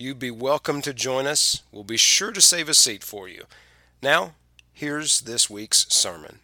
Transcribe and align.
You'd 0.00 0.20
be 0.20 0.30
welcome 0.30 0.80
to 0.82 0.94
join 0.94 1.26
us. 1.26 1.64
We'll 1.72 1.82
be 1.82 1.96
sure 1.96 2.30
to 2.30 2.40
save 2.40 2.68
a 2.68 2.74
seat 2.74 3.02
for 3.02 3.28
you. 3.28 3.46
Now, 4.00 4.34
here's 4.72 5.22
this 5.22 5.50
week's 5.50 5.92
sermon. 5.92 6.38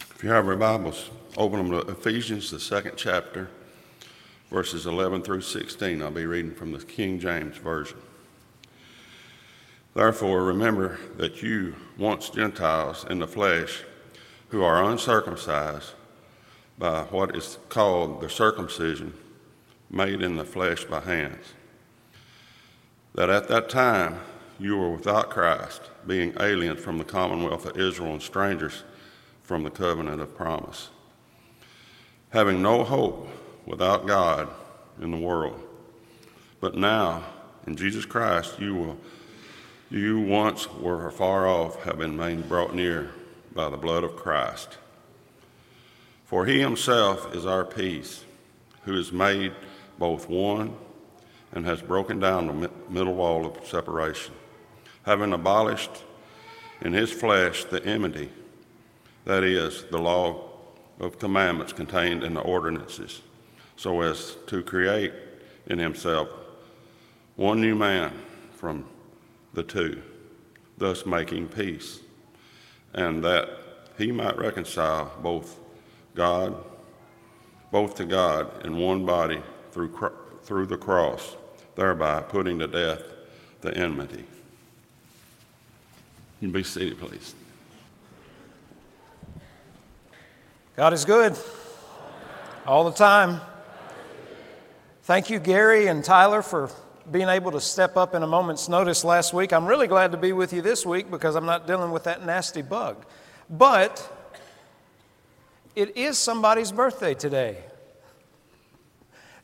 If 0.00 0.24
you 0.24 0.30
have 0.30 0.46
your 0.46 0.56
Bibles, 0.56 1.10
open 1.36 1.58
them 1.58 1.70
to 1.70 1.92
Ephesians, 1.92 2.50
the 2.50 2.58
second 2.58 2.94
chapter, 2.96 3.48
verses 4.50 4.86
11 4.86 5.22
through 5.22 5.42
16. 5.42 6.02
I'll 6.02 6.10
be 6.10 6.26
reading 6.26 6.52
from 6.52 6.72
the 6.72 6.80
King 6.80 7.20
James 7.20 7.58
Version. 7.58 7.98
Therefore, 9.94 10.42
remember 10.42 10.98
that 11.16 11.44
you, 11.44 11.76
once 11.96 12.28
Gentiles 12.28 13.06
in 13.08 13.20
the 13.20 13.28
flesh, 13.28 13.84
who 14.48 14.64
are 14.64 14.82
uncircumcised, 14.82 15.92
by 16.78 17.02
what 17.04 17.36
is 17.36 17.58
called 17.68 18.20
the 18.20 18.28
circumcision 18.28 19.12
made 19.90 20.22
in 20.22 20.36
the 20.36 20.44
flesh 20.44 20.84
by 20.84 21.00
hands. 21.00 21.52
That 23.14 23.30
at 23.30 23.48
that 23.48 23.68
time 23.68 24.20
you 24.58 24.76
were 24.76 24.90
without 24.90 25.30
Christ, 25.30 25.82
being 26.06 26.34
aliens 26.40 26.80
from 26.80 26.98
the 26.98 27.04
commonwealth 27.04 27.66
of 27.66 27.76
Israel 27.76 28.12
and 28.12 28.22
strangers 28.22 28.84
from 29.42 29.64
the 29.64 29.70
covenant 29.70 30.20
of 30.20 30.36
promise, 30.36 30.88
having 32.30 32.62
no 32.62 32.84
hope 32.84 33.28
without 33.66 34.06
God 34.06 34.48
in 35.00 35.10
the 35.10 35.18
world. 35.18 35.60
But 36.60 36.76
now, 36.76 37.24
in 37.66 37.76
Jesus 37.76 38.04
Christ, 38.04 38.58
you 38.58 38.74
will 38.74 38.98
you 39.90 40.20
once 40.20 40.72
were 40.72 41.10
far 41.10 41.46
off 41.46 41.82
have 41.82 41.98
been 41.98 42.16
made 42.16 42.48
brought 42.48 42.74
near 42.74 43.10
by 43.54 43.68
the 43.68 43.76
blood 43.76 44.04
of 44.04 44.16
Christ. 44.16 44.78
For 46.32 46.46
he 46.46 46.60
himself 46.60 47.34
is 47.34 47.44
our 47.44 47.62
peace, 47.62 48.24
who 48.86 48.94
has 48.96 49.12
made 49.12 49.52
both 49.98 50.30
one 50.30 50.74
and 51.52 51.66
has 51.66 51.82
broken 51.82 52.20
down 52.20 52.46
the 52.46 52.70
middle 52.88 53.12
wall 53.12 53.44
of 53.44 53.66
separation, 53.66 54.32
having 55.02 55.34
abolished 55.34 55.90
in 56.80 56.94
his 56.94 57.12
flesh 57.12 57.64
the 57.64 57.84
enmity, 57.84 58.30
that 59.26 59.44
is, 59.44 59.84
the 59.90 59.98
law 59.98 60.48
of 60.98 61.18
commandments 61.18 61.74
contained 61.74 62.24
in 62.24 62.32
the 62.32 62.40
ordinances, 62.40 63.20
so 63.76 64.00
as 64.00 64.38
to 64.46 64.62
create 64.62 65.12
in 65.66 65.78
himself 65.78 66.30
one 67.36 67.60
new 67.60 67.74
man 67.74 68.10
from 68.54 68.86
the 69.52 69.62
two, 69.62 70.00
thus 70.78 71.04
making 71.04 71.48
peace, 71.48 72.00
and 72.94 73.22
that 73.22 73.50
he 73.98 74.10
might 74.10 74.38
reconcile 74.38 75.12
both 75.22 75.58
God, 76.14 76.54
both 77.70 77.94
to 77.96 78.04
God 78.04 78.64
in 78.64 78.76
one 78.76 79.06
body 79.06 79.42
through, 79.70 79.96
through 80.42 80.66
the 80.66 80.76
cross, 80.76 81.36
thereby 81.74 82.20
putting 82.22 82.58
to 82.58 82.66
death 82.66 83.02
the 83.60 83.76
enmity. 83.76 84.24
You 86.40 86.48
be 86.48 86.62
seated, 86.62 86.98
please. 86.98 87.34
God 90.76 90.92
is 90.92 91.04
good 91.04 91.36
all 92.66 92.84
the 92.84 92.96
time. 92.96 93.40
Thank 95.04 95.30
you, 95.30 95.38
Gary 95.38 95.86
and 95.86 96.04
Tyler, 96.04 96.42
for 96.42 96.70
being 97.10 97.28
able 97.28 97.50
to 97.52 97.60
step 97.60 97.96
up 97.96 98.14
in 98.14 98.22
a 98.22 98.26
moment's 98.26 98.68
notice 98.68 99.04
last 99.04 99.32
week. 99.32 99.52
I'm 99.52 99.66
really 99.66 99.86
glad 99.86 100.12
to 100.12 100.18
be 100.18 100.32
with 100.32 100.52
you 100.52 100.62
this 100.62 100.86
week 100.86 101.10
because 101.10 101.34
I'm 101.34 101.46
not 101.46 101.66
dealing 101.66 101.90
with 101.90 102.04
that 102.04 102.24
nasty 102.24 102.62
bug. 102.62 103.04
But 103.50 104.21
it 105.74 105.96
is 105.96 106.18
somebody's 106.18 106.72
birthday 106.72 107.14
today. 107.14 107.56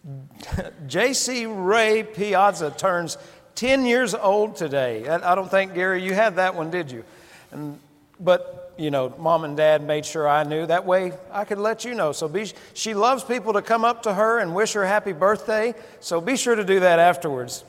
J.C. 0.86 1.46
Ray 1.46 2.02
Piazza 2.02 2.70
turns 2.70 3.18
10 3.54 3.84
years 3.84 4.14
old 4.14 4.56
today. 4.56 5.08
I 5.08 5.34
don't 5.34 5.50
think, 5.50 5.74
Gary, 5.74 6.02
you 6.02 6.14
had 6.14 6.36
that 6.36 6.54
one, 6.54 6.70
did 6.70 6.90
you? 6.90 7.04
And, 7.50 7.78
but, 8.20 8.74
you 8.78 8.90
know, 8.90 9.12
mom 9.18 9.44
and 9.44 9.56
dad 9.56 9.82
made 9.82 10.06
sure 10.06 10.28
I 10.28 10.44
knew. 10.44 10.66
That 10.66 10.86
way 10.86 11.12
I 11.32 11.44
could 11.44 11.58
let 11.58 11.84
you 11.84 11.94
know. 11.94 12.12
So 12.12 12.28
be, 12.28 12.46
she 12.74 12.94
loves 12.94 13.24
people 13.24 13.54
to 13.54 13.62
come 13.62 13.84
up 13.84 14.04
to 14.04 14.14
her 14.14 14.38
and 14.38 14.54
wish 14.54 14.74
her 14.74 14.86
happy 14.86 15.12
birthday. 15.12 15.74
So 16.00 16.20
be 16.20 16.36
sure 16.36 16.54
to 16.54 16.64
do 16.64 16.80
that 16.80 16.98
afterwards. 16.98 17.64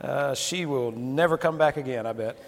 Uh, 0.00 0.34
she 0.34 0.64
will 0.64 0.92
never 0.92 1.36
come 1.36 1.58
back 1.58 1.76
again, 1.76 2.06
I 2.06 2.12
bet. 2.12 2.38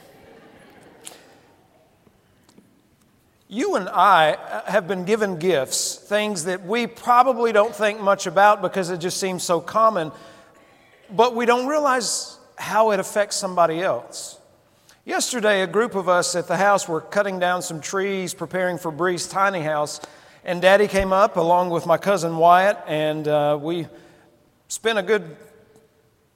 You 3.48 3.76
and 3.76 3.88
I 3.88 4.32
uh, 4.32 4.70
have 4.70 4.88
been 4.88 5.04
given 5.04 5.38
gifts, 5.38 5.96
things 5.96 6.44
that 6.44 6.64
we 6.64 6.86
probably 6.86 7.52
don't 7.52 7.74
think 7.74 8.00
much 8.00 8.26
about 8.26 8.62
because 8.62 8.90
it 8.90 8.98
just 8.98 9.18
seems 9.18 9.42
so 9.42 9.60
common, 9.60 10.12
but 11.10 11.36
we 11.36 11.44
don't 11.44 11.66
realize 11.66 12.38
how 12.56 12.92
it 12.92 13.00
affects 13.00 13.36
somebody 13.36 13.82
else. 13.82 14.38
Yesterday, 15.04 15.60
a 15.60 15.66
group 15.66 15.94
of 15.94 16.08
us 16.08 16.34
at 16.34 16.48
the 16.48 16.56
house 16.56 16.88
were 16.88 17.02
cutting 17.02 17.38
down 17.38 17.60
some 17.60 17.82
trees, 17.82 18.32
preparing 18.32 18.78
for 18.78 18.90
Bree's 18.90 19.28
tiny 19.28 19.60
house, 19.60 20.00
and 20.44 20.62
Daddy 20.62 20.88
came 20.88 21.12
up 21.12 21.36
along 21.36 21.68
with 21.68 21.84
my 21.84 21.98
cousin 21.98 22.36
Wyatt, 22.38 22.78
and 22.86 23.28
uh, 23.28 23.58
we 23.60 23.86
spent 24.68 24.98
a 24.98 25.02
good 25.02 25.36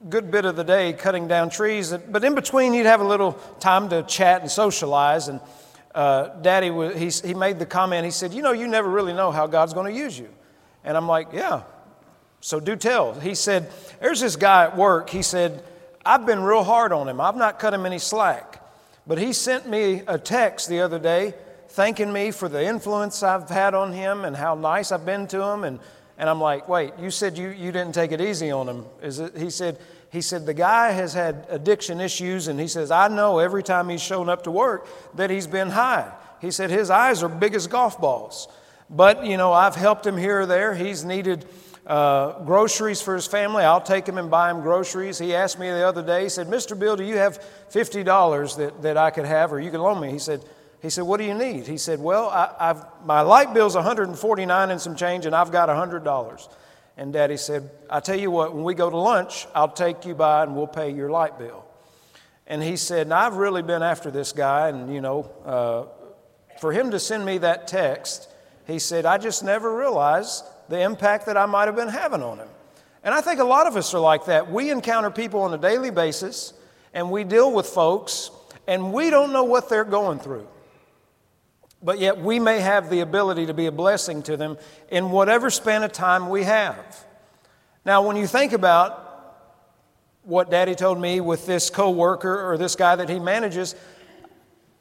good 0.08 0.30
bit 0.30 0.44
of 0.44 0.54
the 0.54 0.62
day 0.62 0.92
cutting 0.92 1.26
down 1.26 1.50
trees. 1.50 1.92
But 1.92 2.22
in 2.22 2.34
between, 2.34 2.72
you'd 2.72 2.86
have 2.86 3.00
a 3.00 3.06
little 3.08 3.32
time 3.58 3.88
to 3.88 4.02
chat 4.04 4.42
and 4.42 4.50
socialize. 4.50 5.28
And 5.28 5.40
uh, 5.94 6.28
Daddy, 6.40 6.70
he, 6.98 7.08
he 7.08 7.34
made 7.34 7.58
the 7.58 7.66
comment, 7.66 8.04
he 8.04 8.10
said, 8.10 8.32
You 8.32 8.42
know, 8.42 8.52
you 8.52 8.68
never 8.68 8.88
really 8.88 9.12
know 9.12 9.30
how 9.30 9.46
God's 9.46 9.74
going 9.74 9.92
to 9.92 9.98
use 9.98 10.18
you. 10.18 10.28
And 10.84 10.96
I'm 10.96 11.06
like, 11.06 11.28
Yeah, 11.32 11.62
so 12.40 12.60
do 12.60 12.76
tell. 12.76 13.18
He 13.18 13.34
said, 13.34 13.70
There's 14.00 14.20
this 14.20 14.36
guy 14.36 14.64
at 14.64 14.76
work. 14.76 15.10
He 15.10 15.22
said, 15.22 15.62
I've 16.04 16.24
been 16.24 16.42
real 16.42 16.64
hard 16.64 16.92
on 16.92 17.08
him. 17.08 17.20
I've 17.20 17.36
not 17.36 17.58
cut 17.58 17.74
him 17.74 17.84
any 17.84 17.98
slack. 17.98 18.62
But 19.06 19.18
he 19.18 19.32
sent 19.32 19.68
me 19.68 20.02
a 20.06 20.18
text 20.18 20.68
the 20.68 20.80
other 20.80 20.98
day 20.98 21.34
thanking 21.68 22.12
me 22.12 22.30
for 22.30 22.48
the 22.48 22.64
influence 22.64 23.22
I've 23.22 23.48
had 23.48 23.74
on 23.74 23.92
him 23.92 24.24
and 24.24 24.36
how 24.36 24.54
nice 24.54 24.92
I've 24.92 25.04
been 25.04 25.26
to 25.28 25.42
him. 25.42 25.64
And, 25.64 25.80
and 26.16 26.30
I'm 26.30 26.40
like, 26.40 26.68
Wait, 26.68 26.92
you 27.00 27.10
said 27.10 27.36
you, 27.36 27.48
you 27.48 27.72
didn't 27.72 27.92
take 27.92 28.12
it 28.12 28.20
easy 28.20 28.50
on 28.50 28.68
him. 28.68 28.86
Is 29.02 29.18
it? 29.18 29.36
He 29.36 29.50
said, 29.50 29.78
he 30.10 30.20
said, 30.20 30.46
The 30.46 30.54
guy 30.54 30.90
has 30.92 31.12
had 31.14 31.46
addiction 31.48 32.00
issues, 32.00 32.48
and 32.48 32.58
he 32.58 32.68
says, 32.68 32.90
I 32.90 33.08
know 33.08 33.38
every 33.38 33.62
time 33.62 33.88
he's 33.88 34.02
shown 34.02 34.28
up 34.28 34.44
to 34.44 34.50
work 34.50 34.88
that 35.16 35.30
he's 35.30 35.46
been 35.46 35.70
high. 35.70 36.12
He 36.40 36.50
said, 36.50 36.70
His 36.70 36.90
eyes 36.90 37.22
are 37.22 37.28
big 37.28 37.54
as 37.54 37.66
golf 37.66 38.00
balls. 38.00 38.48
But, 38.90 39.26
you 39.26 39.36
know, 39.36 39.52
I've 39.52 39.74
helped 39.74 40.06
him 40.06 40.16
here 40.16 40.40
or 40.40 40.46
there. 40.46 40.74
He's 40.74 41.04
needed 41.04 41.44
uh, 41.86 42.42
groceries 42.44 43.02
for 43.02 43.14
his 43.14 43.26
family. 43.26 43.64
I'll 43.64 43.80
take 43.80 44.06
him 44.06 44.18
and 44.18 44.30
buy 44.30 44.50
him 44.50 44.60
groceries. 44.60 45.18
He 45.18 45.34
asked 45.34 45.58
me 45.58 45.68
the 45.70 45.86
other 45.86 46.02
day, 46.02 46.22
he 46.22 46.28
said, 46.28 46.46
Mr. 46.46 46.78
Bill, 46.78 46.96
do 46.96 47.04
you 47.04 47.16
have 47.16 47.42
$50 47.70 48.56
that, 48.56 48.82
that 48.82 48.96
I 48.96 49.10
could 49.10 49.26
have 49.26 49.52
or 49.52 49.60
you 49.60 49.70
can 49.70 49.80
loan 49.80 50.00
me? 50.00 50.10
He 50.10 50.18
said, 50.18 50.42
he 50.80 50.90
said, 50.90 51.04
What 51.04 51.18
do 51.18 51.24
you 51.24 51.34
need? 51.34 51.66
He 51.66 51.76
said, 51.76 51.98
Well, 51.98 52.28
I, 52.28 52.68
have 52.68 52.86
my 53.04 53.22
light 53.22 53.52
bill's 53.52 53.74
149 53.74 54.70
and 54.70 54.80
some 54.80 54.96
change, 54.96 55.26
and 55.26 55.34
I've 55.34 55.50
got 55.50 55.68
$100. 55.68 56.48
And 56.98 57.12
daddy 57.12 57.36
said, 57.36 57.70
I 57.88 58.00
tell 58.00 58.18
you 58.18 58.32
what, 58.32 58.52
when 58.52 58.64
we 58.64 58.74
go 58.74 58.90
to 58.90 58.96
lunch, 58.96 59.46
I'll 59.54 59.70
take 59.70 60.04
you 60.04 60.16
by 60.16 60.42
and 60.42 60.56
we'll 60.56 60.66
pay 60.66 60.90
your 60.90 61.10
light 61.10 61.38
bill. 61.38 61.64
And 62.48 62.60
he 62.60 62.76
said, 62.76 63.02
and 63.02 63.14
I've 63.14 63.36
really 63.36 63.62
been 63.62 63.84
after 63.84 64.10
this 64.10 64.32
guy, 64.32 64.68
and 64.68 64.92
you 64.92 65.00
know, 65.00 65.30
uh, 65.44 65.84
for 66.60 66.72
him 66.72 66.90
to 66.90 66.98
send 66.98 67.24
me 67.24 67.38
that 67.38 67.68
text, 67.68 68.28
he 68.66 68.80
said, 68.80 69.06
I 69.06 69.16
just 69.16 69.44
never 69.44 69.76
realized 69.76 70.42
the 70.68 70.80
impact 70.80 71.26
that 71.26 71.36
I 71.36 71.46
might 71.46 71.66
have 71.66 71.76
been 71.76 71.88
having 71.88 72.20
on 72.20 72.38
him. 72.38 72.48
And 73.04 73.14
I 73.14 73.20
think 73.20 73.38
a 73.38 73.44
lot 73.44 73.68
of 73.68 73.76
us 73.76 73.94
are 73.94 74.00
like 74.00 74.24
that. 74.24 74.50
We 74.50 74.72
encounter 74.72 75.10
people 75.10 75.42
on 75.42 75.54
a 75.54 75.58
daily 75.58 75.92
basis, 75.92 76.52
and 76.92 77.12
we 77.12 77.22
deal 77.22 77.52
with 77.52 77.66
folks, 77.66 78.32
and 78.66 78.92
we 78.92 79.08
don't 79.08 79.32
know 79.32 79.44
what 79.44 79.68
they're 79.68 79.84
going 79.84 80.18
through 80.18 80.48
but 81.82 81.98
yet 81.98 82.18
we 82.18 82.38
may 82.38 82.60
have 82.60 82.90
the 82.90 83.00
ability 83.00 83.46
to 83.46 83.54
be 83.54 83.66
a 83.66 83.72
blessing 83.72 84.22
to 84.24 84.36
them 84.36 84.58
in 84.90 85.10
whatever 85.10 85.50
span 85.50 85.82
of 85.82 85.92
time 85.92 86.28
we 86.28 86.44
have. 86.44 87.04
Now, 87.84 88.06
when 88.06 88.16
you 88.16 88.26
think 88.26 88.52
about 88.52 89.04
what 90.22 90.50
Daddy 90.50 90.74
told 90.74 91.00
me 91.00 91.20
with 91.20 91.46
this 91.46 91.70
coworker 91.70 92.50
or 92.50 92.58
this 92.58 92.76
guy 92.76 92.96
that 92.96 93.08
he 93.08 93.18
manages, 93.18 93.74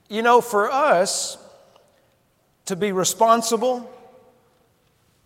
you 0.10 0.22
know, 0.22 0.42
for 0.42 0.72
us 0.72 1.38
to 2.66 2.76
be 2.76 2.92
responsible, 2.92 3.90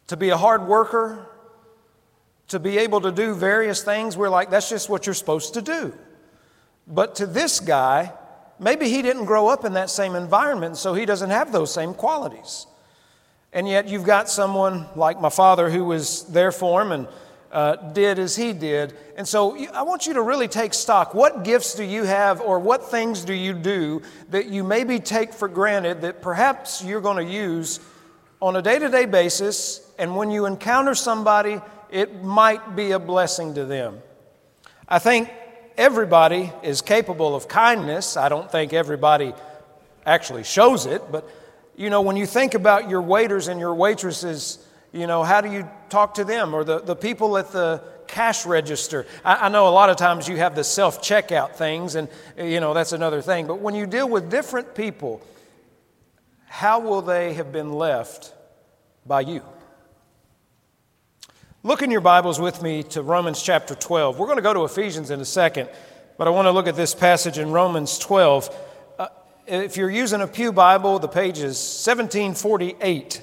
to 0.08 0.18
be 0.18 0.30
a 0.30 0.38
hard 0.38 0.68
worker, 0.68 1.28
to 2.50 2.60
be 2.60 2.78
able 2.80 3.02
to 3.02 3.12
do 3.12 3.34
various 3.34 3.82
things, 3.82 4.18
we're 4.18 4.30
like, 4.30 4.50
that's 4.50 4.70
just 4.70 4.90
what 4.90 5.06
you're 5.06 5.16
supposed 5.16 5.54
to 5.54 5.62
do. 5.62 5.94
But 6.86 7.16
to 7.16 7.26
this 7.26 7.60
guy, 7.60 8.12
maybe 8.62 8.88
he 8.88 9.02
didn't 9.02 9.26
grow 9.26 9.50
up 9.50 9.66
in 9.66 9.74
that 9.74 9.90
same 9.90 10.16
environment, 10.16 10.78
so 10.78 10.94
he 10.94 11.06
doesn't 11.06 11.32
have 11.32 11.52
those 11.52 11.74
same 11.74 11.94
qualities. 11.94 12.68
And 13.52 13.68
yet 13.68 13.90
you've 13.90 14.06
got 14.06 14.30
someone 14.30 14.86
like 14.96 15.20
my 15.20 15.30
father 15.30 15.70
who 15.70 15.84
was 15.84 16.24
there 16.28 16.54
for 16.54 16.82
him 16.82 16.92
and 16.94 17.08
uh, 17.52 17.76
did 17.92 18.18
as 18.18 18.38
he 18.38 18.54
did. 18.54 18.96
And 19.18 19.28
so 19.28 19.58
I 19.74 19.82
want 19.82 20.08
you 20.08 20.14
to 20.14 20.22
really 20.22 20.48
take 20.48 20.74
stock. 20.74 21.14
What 21.14 21.44
gifts 21.44 21.76
do 21.76 21.84
you 21.84 22.04
have, 22.06 22.40
or 22.40 22.60
what 22.60 22.90
things 22.90 23.26
do 23.26 23.34
you 23.34 23.54
do 23.54 24.04
that 24.30 24.46
you 24.46 24.64
maybe 24.64 25.00
take 25.00 25.34
for 25.34 25.50
granted 25.50 26.02
that 26.02 26.22
perhaps 26.22 26.82
you're 26.82 27.02
going 27.02 27.26
to 27.26 27.30
use 27.30 27.82
on 28.40 28.56
a 28.56 28.62
day 28.62 28.80
to 28.80 28.88
day 28.88 29.06
basis? 29.06 29.92
And 30.00 30.16
when 30.16 30.32
you 30.32 30.46
encounter 30.46 30.96
somebody, 30.96 31.60
it 31.90 32.24
might 32.24 32.76
be 32.76 32.92
a 32.92 33.00
blessing 33.00 33.54
to 33.56 33.66
them. 33.66 34.02
I 34.88 35.00
think 35.00 35.30
everybody 35.78 36.52
is 36.64 36.82
capable 36.82 37.36
of 37.36 37.48
kindness. 37.48 38.18
I 38.18 38.30
don't 38.30 38.52
think 38.52 38.74
everybody 38.74 39.34
actually 40.06 40.44
shows 40.44 40.86
it, 40.86 41.12
but 41.12 41.30
you 41.76 41.90
know, 41.90 42.02
when 42.02 42.16
you 42.16 42.26
think 42.26 42.54
about 42.54 42.90
your 42.90 43.02
waiters 43.02 43.48
and 43.48 43.60
your 43.60 43.74
waitresses, 43.74 44.60
you 44.92 45.08
know, 45.08 45.24
how 45.24 45.42
do 45.42 45.52
you 45.52 45.68
talk 45.90 46.16
to 46.16 46.24
them 46.24 46.54
or 46.54 46.64
the, 46.64 46.80
the 46.80 46.96
people 46.96 47.38
at 47.38 47.52
the 47.52 47.82
cash 48.08 48.46
register? 48.46 49.06
I, 49.24 49.48
I 49.48 49.50
know 49.50 49.68
a 49.68 49.72
lot 49.72 49.90
of 49.90 49.96
times 49.98 50.28
you 50.28 50.38
have 50.38 50.54
the 50.56 50.64
self 50.64 51.02
checkout 51.02 51.56
things, 51.56 51.96
and, 51.96 52.10
you 52.38 52.60
know, 52.60 52.74
that's 52.74 52.92
another 52.92 53.22
thing. 53.22 53.48
But 53.48 53.60
when 53.60 53.74
you 53.74 53.88
deal 53.88 54.10
with 54.10 54.30
different 54.30 54.76
people, 54.76 55.22
how 56.46 56.80
will 56.80 57.02
they 57.02 57.34
have 57.34 57.52
been 57.52 57.74
left 57.74 58.34
by 59.06 59.22
you? 59.22 59.44
Look 61.64 61.84
in 61.84 61.92
your 61.92 62.02
Bibles 62.02 62.40
with 62.40 62.64
me 62.64 62.82
to 62.82 63.04
Romans 63.04 63.40
chapter 63.40 63.76
12. 63.76 64.18
We're 64.18 64.26
going 64.26 64.40
to 64.40 64.42
go 64.42 64.52
to 64.52 64.64
Ephesians 64.64 65.12
in 65.12 65.22
a 65.22 65.26
second, 65.26 65.70
but 66.18 66.26
I 66.26 66.32
want 66.32 66.48
to 66.48 66.52
look 66.52 66.66
at 66.66 66.76
this 66.76 66.96
passage 66.96 67.38
in 67.38 67.52
Romans 67.52 68.00
12. 68.00 68.50
Uh, 68.98 69.08
if 69.46 69.78
you're 69.78 69.92
using 69.92 70.22
a 70.22 70.28
Pew 70.28 70.52
Bible, 70.52 70.98
the 70.98 71.08
page 71.08 71.38
is 71.38 71.60
1748. 71.86 73.22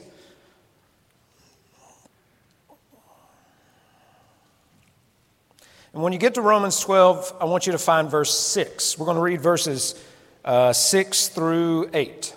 And 5.92 6.00
when 6.00 6.12
you 6.12 6.20
get 6.20 6.34
to 6.34 6.40
Romans 6.40 6.78
12, 6.78 7.38
I 7.40 7.44
want 7.46 7.66
you 7.66 7.72
to 7.72 7.78
find 7.78 8.08
verse 8.08 8.38
6. 8.38 9.00
We're 9.00 9.06
going 9.06 9.16
to 9.16 9.20
read 9.20 9.40
verses 9.40 10.00
uh, 10.44 10.72
6 10.72 11.28
through 11.30 11.90
8. 11.92 12.36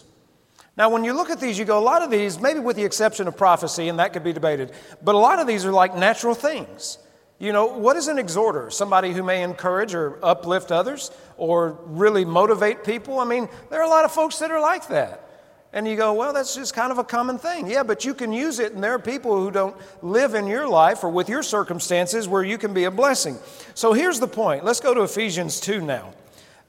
Now, 0.81 0.89
when 0.89 1.03
you 1.03 1.13
look 1.13 1.29
at 1.29 1.39
these, 1.39 1.59
you 1.59 1.65
go, 1.65 1.77
a 1.77 1.79
lot 1.79 2.01
of 2.01 2.09
these, 2.09 2.39
maybe 2.39 2.59
with 2.59 2.75
the 2.75 2.83
exception 2.83 3.27
of 3.27 3.37
prophecy, 3.37 3.87
and 3.87 3.99
that 3.99 4.13
could 4.13 4.23
be 4.23 4.33
debated, 4.33 4.71
but 5.03 5.13
a 5.13 5.17
lot 5.19 5.37
of 5.37 5.45
these 5.45 5.63
are 5.63 5.71
like 5.71 5.95
natural 5.95 6.33
things. 6.33 6.97
You 7.37 7.53
know, 7.53 7.67
what 7.67 7.97
is 7.97 8.07
an 8.07 8.17
exhorter? 8.17 8.71
Somebody 8.71 9.11
who 9.11 9.21
may 9.21 9.43
encourage 9.43 9.93
or 9.93 10.17
uplift 10.25 10.71
others 10.71 11.11
or 11.37 11.77
really 11.85 12.25
motivate 12.25 12.83
people? 12.83 13.19
I 13.19 13.25
mean, 13.25 13.47
there 13.69 13.79
are 13.79 13.85
a 13.85 13.89
lot 13.89 14.05
of 14.05 14.11
folks 14.11 14.39
that 14.39 14.49
are 14.49 14.59
like 14.59 14.87
that. 14.87 15.23
And 15.71 15.87
you 15.87 15.95
go, 15.95 16.13
well, 16.13 16.33
that's 16.33 16.55
just 16.55 16.73
kind 16.73 16.91
of 16.91 16.97
a 16.97 17.03
common 17.03 17.37
thing. 17.37 17.67
Yeah, 17.67 17.83
but 17.83 18.03
you 18.03 18.15
can 18.15 18.33
use 18.33 18.57
it, 18.57 18.73
and 18.73 18.83
there 18.83 18.95
are 18.95 18.99
people 18.99 19.39
who 19.39 19.51
don't 19.51 19.75
live 20.01 20.33
in 20.33 20.47
your 20.47 20.67
life 20.67 21.03
or 21.03 21.11
with 21.11 21.29
your 21.29 21.43
circumstances 21.43 22.27
where 22.27 22.43
you 22.43 22.57
can 22.57 22.73
be 22.73 22.85
a 22.85 22.91
blessing. 22.91 23.37
So 23.75 23.93
here's 23.93 24.19
the 24.19 24.27
point. 24.27 24.65
Let's 24.65 24.79
go 24.79 24.95
to 24.95 25.03
Ephesians 25.03 25.59
2 25.59 25.81
now. 25.81 26.15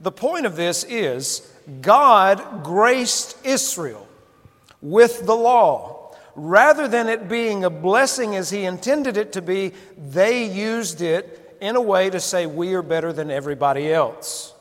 The 0.00 0.12
point 0.12 0.44
of 0.44 0.54
this 0.54 0.84
is 0.84 1.50
God 1.80 2.64
graced 2.64 3.36
Israel 3.44 4.06
with 4.80 5.26
the 5.26 5.36
law. 5.36 6.14
Rather 6.34 6.88
than 6.88 7.08
it 7.08 7.28
being 7.28 7.64
a 7.64 7.70
blessing 7.70 8.34
as 8.36 8.50
He 8.50 8.64
intended 8.64 9.16
it 9.16 9.32
to 9.32 9.42
be, 9.42 9.72
they 9.96 10.44
used 10.44 11.02
it 11.02 11.56
in 11.60 11.76
a 11.76 11.80
way 11.80 12.08
to 12.10 12.20
say, 12.20 12.46
we 12.46 12.74
are 12.74 12.82
better 12.82 13.12
than 13.12 13.30
everybody 13.30 13.92
else. 13.92 14.54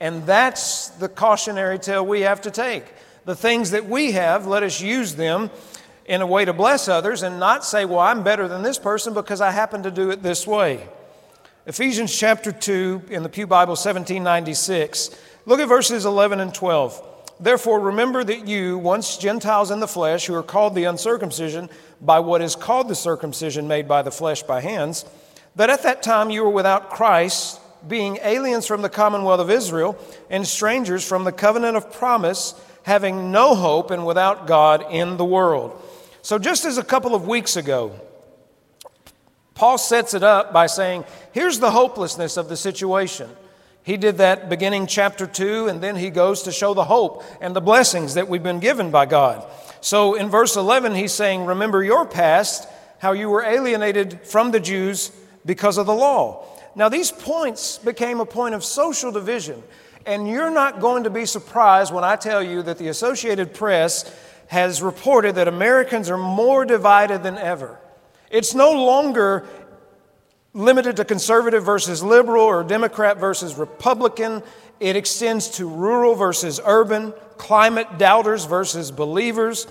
And 0.00 0.24
that's 0.26 0.88
the 0.88 1.08
cautionary 1.08 1.78
tale 1.78 2.04
we 2.04 2.22
have 2.22 2.40
to 2.42 2.50
take 2.50 2.84
the 3.28 3.36
things 3.36 3.72
that 3.72 3.86
we 3.86 4.12
have, 4.12 4.46
let 4.46 4.62
us 4.62 4.80
use 4.80 5.14
them 5.14 5.50
in 6.06 6.22
a 6.22 6.26
way 6.26 6.46
to 6.46 6.54
bless 6.54 6.88
others 6.88 7.22
and 7.22 7.38
not 7.38 7.62
say, 7.62 7.84
well, 7.84 7.98
I'm 7.98 8.22
better 8.22 8.48
than 8.48 8.62
this 8.62 8.78
person 8.78 9.12
because 9.12 9.42
I 9.42 9.50
happen 9.50 9.82
to 9.82 9.90
do 9.90 10.10
it 10.10 10.22
this 10.22 10.46
way. 10.46 10.88
Ephesians 11.66 12.18
chapter 12.18 12.50
2 12.50 13.02
in 13.10 13.22
the 13.22 13.28
Pew 13.28 13.46
Bible 13.46 13.72
1796. 13.72 15.10
Look 15.48 15.60
at 15.60 15.68
verses 15.68 16.04
11 16.04 16.40
and 16.40 16.52
12. 16.52 17.02
Therefore, 17.40 17.80
remember 17.80 18.22
that 18.22 18.46
you, 18.46 18.76
once 18.76 19.16
Gentiles 19.16 19.70
in 19.70 19.80
the 19.80 19.88
flesh, 19.88 20.26
who 20.26 20.34
are 20.34 20.42
called 20.42 20.74
the 20.74 20.84
uncircumcision 20.84 21.70
by 22.02 22.20
what 22.20 22.42
is 22.42 22.54
called 22.54 22.88
the 22.88 22.94
circumcision 22.94 23.66
made 23.66 23.88
by 23.88 24.02
the 24.02 24.10
flesh 24.10 24.42
by 24.42 24.60
hands, 24.60 25.06
that 25.56 25.70
at 25.70 25.84
that 25.84 26.02
time 26.02 26.28
you 26.28 26.44
were 26.44 26.50
without 26.50 26.90
Christ, 26.90 27.62
being 27.88 28.18
aliens 28.20 28.66
from 28.66 28.82
the 28.82 28.90
commonwealth 28.90 29.40
of 29.40 29.50
Israel 29.50 29.96
and 30.28 30.46
strangers 30.46 31.02
from 31.02 31.24
the 31.24 31.32
covenant 31.32 31.78
of 31.78 31.94
promise 31.94 32.52
having 32.82 33.32
no 33.32 33.54
hope 33.54 33.90
and 33.90 34.04
without 34.04 34.46
God 34.46 34.84
in 34.90 35.16
the 35.16 35.24
world. 35.24 35.80
So, 36.20 36.38
just 36.38 36.66
as 36.66 36.76
a 36.76 36.84
couple 36.84 37.14
of 37.14 37.26
weeks 37.26 37.56
ago, 37.56 37.98
Paul 39.54 39.78
sets 39.78 40.12
it 40.12 40.22
up 40.22 40.52
by 40.52 40.66
saying, 40.66 41.06
Here's 41.32 41.58
the 41.58 41.70
hopelessness 41.70 42.36
of 42.36 42.50
the 42.50 42.56
situation. 42.56 43.30
He 43.88 43.96
did 43.96 44.18
that 44.18 44.50
beginning 44.50 44.86
chapter 44.86 45.26
2, 45.26 45.68
and 45.68 45.80
then 45.80 45.96
he 45.96 46.10
goes 46.10 46.42
to 46.42 46.52
show 46.52 46.74
the 46.74 46.84
hope 46.84 47.24
and 47.40 47.56
the 47.56 47.62
blessings 47.62 48.12
that 48.14 48.28
we've 48.28 48.42
been 48.42 48.60
given 48.60 48.90
by 48.90 49.06
God. 49.06 49.50
So 49.80 50.14
in 50.14 50.28
verse 50.28 50.56
11, 50.56 50.94
he's 50.94 51.14
saying, 51.14 51.46
Remember 51.46 51.82
your 51.82 52.04
past, 52.04 52.68
how 52.98 53.12
you 53.12 53.30
were 53.30 53.42
alienated 53.42 54.20
from 54.24 54.50
the 54.50 54.60
Jews 54.60 55.10
because 55.46 55.78
of 55.78 55.86
the 55.86 55.94
law. 55.94 56.44
Now, 56.74 56.90
these 56.90 57.10
points 57.10 57.78
became 57.78 58.20
a 58.20 58.26
point 58.26 58.54
of 58.54 58.62
social 58.62 59.10
division. 59.10 59.62
And 60.04 60.28
you're 60.28 60.50
not 60.50 60.80
going 60.80 61.04
to 61.04 61.10
be 61.10 61.24
surprised 61.24 61.90
when 61.90 62.04
I 62.04 62.16
tell 62.16 62.42
you 62.42 62.60
that 62.64 62.76
the 62.76 62.88
Associated 62.88 63.54
Press 63.54 64.14
has 64.48 64.82
reported 64.82 65.36
that 65.36 65.48
Americans 65.48 66.10
are 66.10 66.18
more 66.18 66.66
divided 66.66 67.22
than 67.22 67.38
ever. 67.38 67.78
It's 68.30 68.54
no 68.54 68.72
longer 68.72 69.46
limited 70.52 70.96
to 70.96 71.04
conservative 71.04 71.64
versus 71.64 72.02
liberal 72.02 72.44
or 72.44 72.62
Democrat 72.64 73.18
versus 73.18 73.56
Republican. 73.56 74.42
It 74.80 74.96
extends 74.96 75.48
to 75.56 75.68
rural 75.68 76.14
versus 76.14 76.60
urban, 76.64 77.12
climate 77.36 77.98
doubters 77.98 78.44
versus 78.44 78.90
believers. 78.90 79.66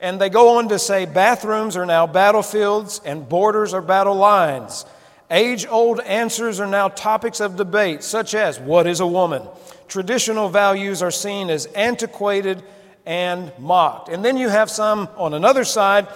And 0.00 0.20
they 0.20 0.28
go 0.28 0.58
on 0.58 0.68
to 0.68 0.78
say 0.78 1.06
bathrooms 1.06 1.76
are 1.76 1.86
now 1.86 2.06
battlefields 2.06 3.00
and 3.04 3.28
borders 3.28 3.72
are 3.72 3.82
battle 3.82 4.14
lines. 4.14 4.84
Age 5.30 5.66
old 5.66 6.00
answers 6.00 6.60
are 6.60 6.66
now 6.66 6.88
topics 6.88 7.40
of 7.40 7.56
debate, 7.56 8.02
such 8.02 8.34
as 8.34 8.60
what 8.60 8.86
is 8.86 9.00
a 9.00 9.06
woman? 9.06 9.42
traditional 9.88 10.48
values 10.48 11.02
are 11.02 11.10
seen 11.10 11.50
as 11.50 11.66
antiquated 11.66 12.62
and 13.04 13.52
mocked. 13.58 14.08
And 14.08 14.24
then 14.24 14.36
you 14.36 14.48
have 14.48 14.70
some 14.70 15.08
on 15.16 15.34
another 15.34 15.64
side 15.64 16.08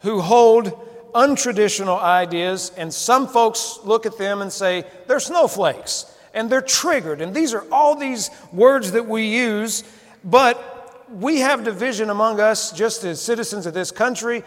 who 0.00 0.20
hold 0.20 0.87
untraditional 1.18 2.00
ideas, 2.00 2.70
and 2.76 2.94
some 2.94 3.26
folks 3.26 3.80
look 3.82 4.06
at 4.06 4.16
them 4.18 4.40
and 4.40 4.52
say, 4.52 4.84
they're 5.08 5.18
snowflakes, 5.18 6.06
and 6.32 6.48
they're 6.48 6.60
triggered. 6.60 7.20
And 7.20 7.34
these 7.34 7.52
are 7.54 7.66
all 7.72 7.96
these 7.96 8.30
words 8.52 8.92
that 8.92 9.06
we 9.06 9.26
use, 9.26 9.82
but 10.22 11.10
we 11.10 11.40
have 11.40 11.64
division 11.64 12.08
among 12.08 12.38
us 12.38 12.70
just 12.70 13.02
as 13.02 13.20
citizens 13.20 13.66
of 13.66 13.74
this 13.74 13.90
country. 13.90 14.44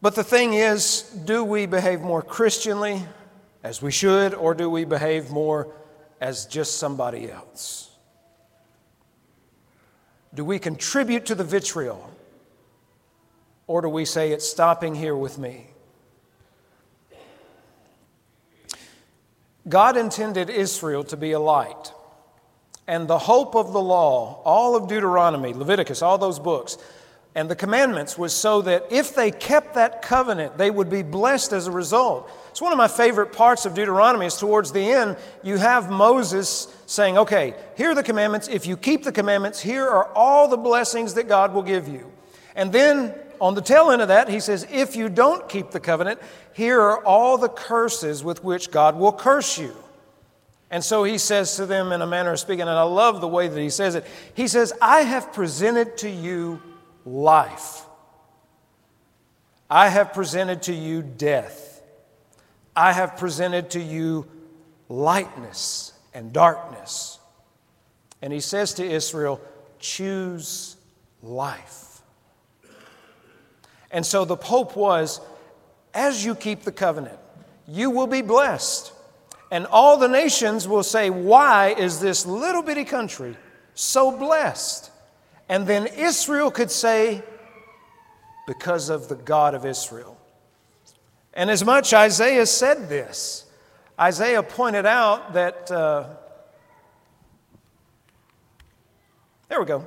But 0.00 0.14
the 0.14 0.22
thing 0.22 0.54
is, 0.54 1.02
do 1.02 1.42
we 1.42 1.66
behave 1.66 2.00
more 2.00 2.22
Christianly 2.22 3.02
as 3.64 3.82
we 3.82 3.90
should, 3.90 4.32
or 4.32 4.54
do 4.54 4.70
we 4.70 4.84
behave 4.84 5.30
more 5.30 5.74
as 6.20 6.46
just 6.46 6.76
somebody 6.76 7.32
else? 7.32 7.90
Do 10.32 10.44
we 10.44 10.60
contribute 10.60 11.26
to 11.26 11.34
the 11.34 11.42
vitriol? 11.42 12.12
Or 13.68 13.82
do 13.82 13.88
we 13.88 14.04
say 14.04 14.32
it's 14.32 14.48
stopping 14.48 14.96
here 14.96 15.14
with 15.14 15.38
me? 15.38 15.68
God 19.68 19.96
intended 19.96 20.48
Israel 20.48 21.04
to 21.04 21.16
be 21.16 21.32
a 21.32 21.38
light. 21.38 21.92
And 22.86 23.06
the 23.06 23.18
hope 23.18 23.54
of 23.54 23.74
the 23.74 23.80
law, 23.80 24.40
all 24.44 24.74
of 24.74 24.88
Deuteronomy, 24.88 25.52
Leviticus, 25.52 26.00
all 26.00 26.16
those 26.16 26.38
books, 26.38 26.78
and 27.34 27.50
the 27.50 27.54
commandments 27.54 28.16
was 28.16 28.32
so 28.32 28.62
that 28.62 28.86
if 28.90 29.14
they 29.14 29.30
kept 29.30 29.74
that 29.74 30.00
covenant, 30.00 30.56
they 30.56 30.70
would 30.70 30.88
be 30.88 31.02
blessed 31.02 31.52
as 31.52 31.66
a 31.66 31.70
result. 31.70 32.30
It's 32.48 32.62
one 32.62 32.72
of 32.72 32.78
my 32.78 32.88
favorite 32.88 33.34
parts 33.34 33.66
of 33.66 33.74
Deuteronomy 33.74 34.26
is 34.26 34.38
towards 34.38 34.72
the 34.72 34.80
end, 34.80 35.18
you 35.42 35.58
have 35.58 35.90
Moses 35.90 36.74
saying, 36.86 37.18
okay, 37.18 37.54
here 37.76 37.90
are 37.90 37.94
the 37.94 38.02
commandments. 38.02 38.48
If 38.48 38.66
you 38.66 38.78
keep 38.78 39.04
the 39.04 39.12
commandments, 39.12 39.60
here 39.60 39.86
are 39.86 40.06
all 40.14 40.48
the 40.48 40.56
blessings 40.56 41.14
that 41.14 41.28
God 41.28 41.52
will 41.52 41.62
give 41.62 41.86
you. 41.86 42.10
And 42.56 42.72
then 42.72 43.14
on 43.40 43.54
the 43.54 43.62
tail 43.62 43.90
end 43.90 44.02
of 44.02 44.08
that, 44.08 44.28
he 44.28 44.40
says, 44.40 44.66
if 44.70 44.96
you 44.96 45.08
don't 45.08 45.48
keep 45.48 45.70
the 45.70 45.80
covenant, 45.80 46.20
here 46.52 46.80
are 46.80 47.04
all 47.04 47.38
the 47.38 47.48
curses 47.48 48.22
with 48.24 48.42
which 48.44 48.70
God 48.70 48.96
will 48.96 49.12
curse 49.12 49.58
you. 49.58 49.74
And 50.70 50.84
so 50.84 51.02
he 51.04 51.18
says 51.18 51.56
to 51.56 51.66
them 51.66 51.92
in 51.92 52.02
a 52.02 52.06
manner 52.06 52.32
of 52.32 52.40
speaking, 52.40 52.62
and 52.62 52.70
I 52.70 52.82
love 52.82 53.20
the 53.20 53.28
way 53.28 53.48
that 53.48 53.60
he 53.60 53.70
says 53.70 53.94
it. 53.94 54.04
He 54.34 54.48
says, 54.48 54.72
I 54.82 55.00
have 55.00 55.32
presented 55.32 55.96
to 55.98 56.10
you 56.10 56.60
life. 57.06 57.82
I 59.70 59.88
have 59.88 60.12
presented 60.12 60.62
to 60.62 60.74
you 60.74 61.02
death. 61.02 61.82
I 62.76 62.92
have 62.92 63.16
presented 63.16 63.70
to 63.70 63.80
you 63.80 64.26
lightness 64.88 65.92
and 66.14 66.32
darkness. 66.32 67.18
And 68.20 68.32
he 68.32 68.40
says 68.40 68.74
to 68.74 68.84
Israel, 68.84 69.40
choose 69.78 70.76
life. 71.22 71.87
And 73.90 74.04
so 74.04 74.24
the 74.24 74.36
hope 74.36 74.76
was 74.76 75.20
as 75.94 76.24
you 76.24 76.34
keep 76.34 76.62
the 76.62 76.72
covenant, 76.72 77.18
you 77.66 77.90
will 77.90 78.06
be 78.06 78.22
blessed. 78.22 78.92
And 79.50 79.66
all 79.66 79.96
the 79.96 80.08
nations 80.08 80.68
will 80.68 80.82
say, 80.82 81.10
Why 81.10 81.68
is 81.68 82.00
this 82.00 82.26
little 82.26 82.62
bitty 82.62 82.84
country 82.84 83.36
so 83.74 84.16
blessed? 84.16 84.90
And 85.48 85.66
then 85.66 85.86
Israel 85.86 86.50
could 86.50 86.70
say, 86.70 87.22
Because 88.46 88.90
of 88.90 89.08
the 89.08 89.16
God 89.16 89.54
of 89.54 89.64
Israel. 89.64 90.18
And 91.32 91.50
as 91.50 91.64
much 91.64 91.94
Isaiah 91.94 92.46
said 92.46 92.88
this, 92.88 93.46
Isaiah 93.98 94.42
pointed 94.42 94.86
out 94.86 95.32
that, 95.32 95.70
uh, 95.70 96.08
there 99.48 99.60
we 99.60 99.66
go. 99.66 99.84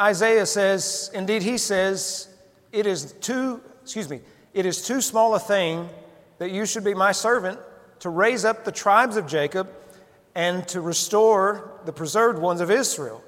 Isaiah 0.00 0.46
says, 0.46 1.10
indeed, 1.14 1.42
he 1.42 1.56
says, 1.56 2.28
it 2.72 2.86
is 2.86 3.12
too, 3.20 3.60
excuse 3.82 4.08
me, 4.08 4.20
it 4.52 4.66
is 4.66 4.86
too 4.86 5.00
small 5.00 5.34
a 5.34 5.38
thing 5.38 5.88
that 6.38 6.50
you 6.50 6.66
should 6.66 6.84
be 6.84 6.94
my 6.94 7.12
servant 7.12 7.60
to 8.00 8.10
raise 8.10 8.44
up 8.44 8.64
the 8.64 8.72
tribes 8.72 9.16
of 9.16 9.26
Jacob 9.26 9.68
and 10.34 10.66
to 10.68 10.80
restore 10.80 11.80
the 11.84 11.92
preserved 11.92 12.38
ones 12.38 12.60
of 12.60 12.70
Israel. 12.70 13.22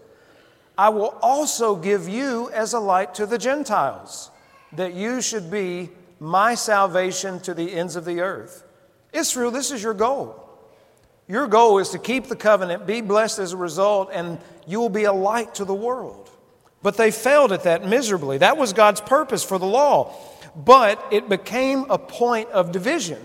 I 0.76 0.88
will 0.88 1.16
also 1.22 1.76
give 1.76 2.08
you 2.08 2.50
as 2.50 2.74
a 2.74 2.80
light 2.80 3.14
to 3.14 3.26
the 3.26 3.38
Gentiles, 3.38 4.30
that 4.72 4.94
you 4.94 5.22
should 5.22 5.50
be 5.50 5.90
my 6.18 6.54
salvation 6.54 7.40
to 7.40 7.54
the 7.54 7.72
ends 7.72 7.96
of 7.96 8.04
the 8.04 8.20
earth. 8.20 8.64
Israel, 9.12 9.50
this 9.50 9.70
is 9.70 9.82
your 9.82 9.94
goal. 9.94 10.42
Your 11.28 11.46
goal 11.46 11.78
is 11.78 11.90
to 11.90 11.98
keep 11.98 12.26
the 12.26 12.36
covenant, 12.36 12.86
be 12.86 13.00
blessed 13.00 13.38
as 13.38 13.52
a 13.52 13.56
result, 13.56 14.10
and 14.12 14.38
you 14.66 14.80
will 14.80 14.90
be 14.90 15.04
a 15.04 15.12
light 15.12 15.54
to 15.56 15.64
the 15.64 15.74
world. 15.74 16.25
But 16.82 16.96
they 16.96 17.10
failed 17.10 17.52
at 17.52 17.64
that 17.64 17.86
miserably. 17.86 18.38
That 18.38 18.56
was 18.56 18.72
God's 18.72 19.00
purpose 19.00 19.42
for 19.42 19.58
the 19.58 19.66
law. 19.66 20.14
But 20.54 21.04
it 21.10 21.28
became 21.28 21.86
a 21.90 21.98
point 21.98 22.48
of 22.50 22.72
division. 22.72 23.20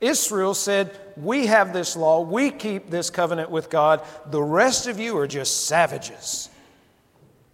Israel 0.00 0.54
said, 0.54 0.98
We 1.16 1.46
have 1.46 1.72
this 1.72 1.96
law, 1.96 2.20
we 2.20 2.50
keep 2.50 2.90
this 2.90 3.10
covenant 3.10 3.50
with 3.50 3.70
God, 3.70 4.02
the 4.30 4.42
rest 4.42 4.86
of 4.86 5.00
you 5.00 5.16
are 5.18 5.26
just 5.26 5.66
savages. 5.66 6.50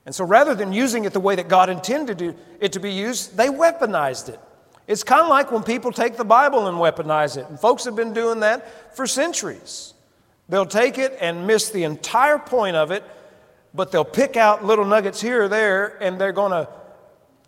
And 0.06 0.14
so 0.14 0.24
rather 0.24 0.54
than 0.54 0.72
using 0.72 1.04
it 1.04 1.12
the 1.12 1.20
way 1.20 1.36
that 1.36 1.48
God 1.48 1.70
intended 1.70 2.36
it 2.58 2.72
to 2.72 2.80
be 2.80 2.92
used, 2.92 3.36
they 3.36 3.48
weaponized 3.48 4.28
it. 4.28 4.40
It's 4.88 5.04
kind 5.04 5.22
of 5.22 5.28
like 5.28 5.52
when 5.52 5.62
people 5.62 5.92
take 5.92 6.16
the 6.16 6.24
Bible 6.24 6.66
and 6.66 6.78
weaponize 6.78 7.36
it. 7.36 7.48
And 7.48 7.60
folks 7.60 7.84
have 7.84 7.94
been 7.94 8.12
doing 8.12 8.40
that 8.40 8.96
for 8.96 9.06
centuries. 9.06 9.94
They'll 10.48 10.66
take 10.66 10.98
it 10.98 11.16
and 11.20 11.46
miss 11.46 11.70
the 11.70 11.84
entire 11.84 12.38
point 12.40 12.74
of 12.74 12.90
it, 12.90 13.04
but 13.74 13.92
they'll 13.92 14.04
pick 14.04 14.36
out 14.36 14.64
little 14.64 14.84
nuggets 14.84 15.20
here 15.20 15.44
or 15.44 15.48
there, 15.48 15.96
and 16.02 16.20
they're 16.20 16.32
going 16.32 16.52
to 16.52 16.68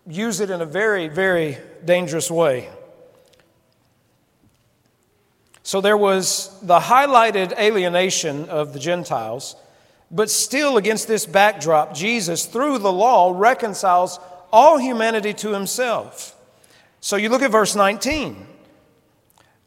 use 0.07 0.41
it 0.41 0.51
in 0.51 0.61
a 0.61 0.67
very, 0.67 1.09
very 1.09 1.59
dangerous 1.85 2.31
way. 2.31 2.69
So 5.63 5.81
there 5.81 5.97
was 5.97 6.59
the 6.61 6.81
highlighted 6.81 7.57
alienation 7.59 8.49
of 8.49 8.73
the 8.73 8.79
Gentiles, 8.79 9.57
but 10.11 10.29
still, 10.29 10.77
against 10.77 11.09
this 11.09 11.25
backdrop, 11.25 11.95
Jesus, 11.95 12.45
through 12.47 12.79
the 12.79 12.93
law, 12.93 13.33
reconciles 13.35 14.19
all 14.53 14.77
humanity 14.77 15.33
to 15.35 15.53
himself. 15.53 16.37
So 17.01 17.17
you 17.17 17.31
look 17.31 17.43
at 17.43 17.51
verse 17.51 17.75
19. 17.75 18.47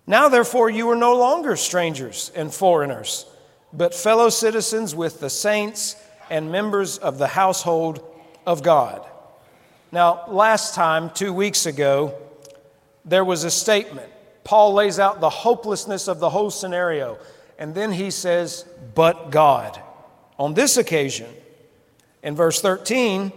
Now, 0.06 0.30
therefore, 0.30 0.70
you 0.70 0.88
are 0.92 0.96
no 0.96 1.16
longer 1.16 1.56
strangers 1.56 2.32
and 2.36 2.54
foreigners, 2.54 3.26
but 3.74 3.96
fellow 3.96 4.30
citizens 4.30 4.94
with 4.94 5.20
the 5.20 5.30
saints 5.32 5.96
and 6.30 6.52
members 6.52 6.98
of 6.98 7.18
the 7.18 7.28
household 7.28 8.04
of 8.46 8.64
God. 8.64 9.06
Now, 9.92 10.24
last 10.28 10.76
time, 10.76 11.10
two 11.10 11.34
weeks 11.34 11.66
ago, 11.66 12.16
there 13.06 13.24
was 13.26 13.44
a 13.44 13.52
statement. 13.52 14.12
Paul 14.44 14.74
lays 14.74 15.00
out 15.00 15.22
the 15.22 15.30
hopelessness 15.30 16.08
of 16.08 16.20
the 16.20 16.30
whole 16.30 16.52
scenario, 16.52 17.18
and 17.58 17.74
then 17.74 17.92
he 17.92 18.12
says, 18.12 18.66
But 18.94 19.30
God. 19.32 19.82
On 20.38 20.54
this 20.54 20.78
occasion, 20.78 21.30
in 22.22 22.36
verse 22.36 22.62
13, 22.62 23.32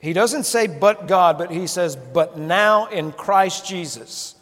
he 0.00 0.12
doesn't 0.12 0.44
say, 0.44 0.66
but 0.66 1.06
God, 1.06 1.38
but 1.38 1.50
he 1.50 1.66
says, 1.66 1.94
but 1.94 2.38
now 2.38 2.86
in 2.86 3.12
Christ 3.12 3.66
Jesus, 3.66 4.34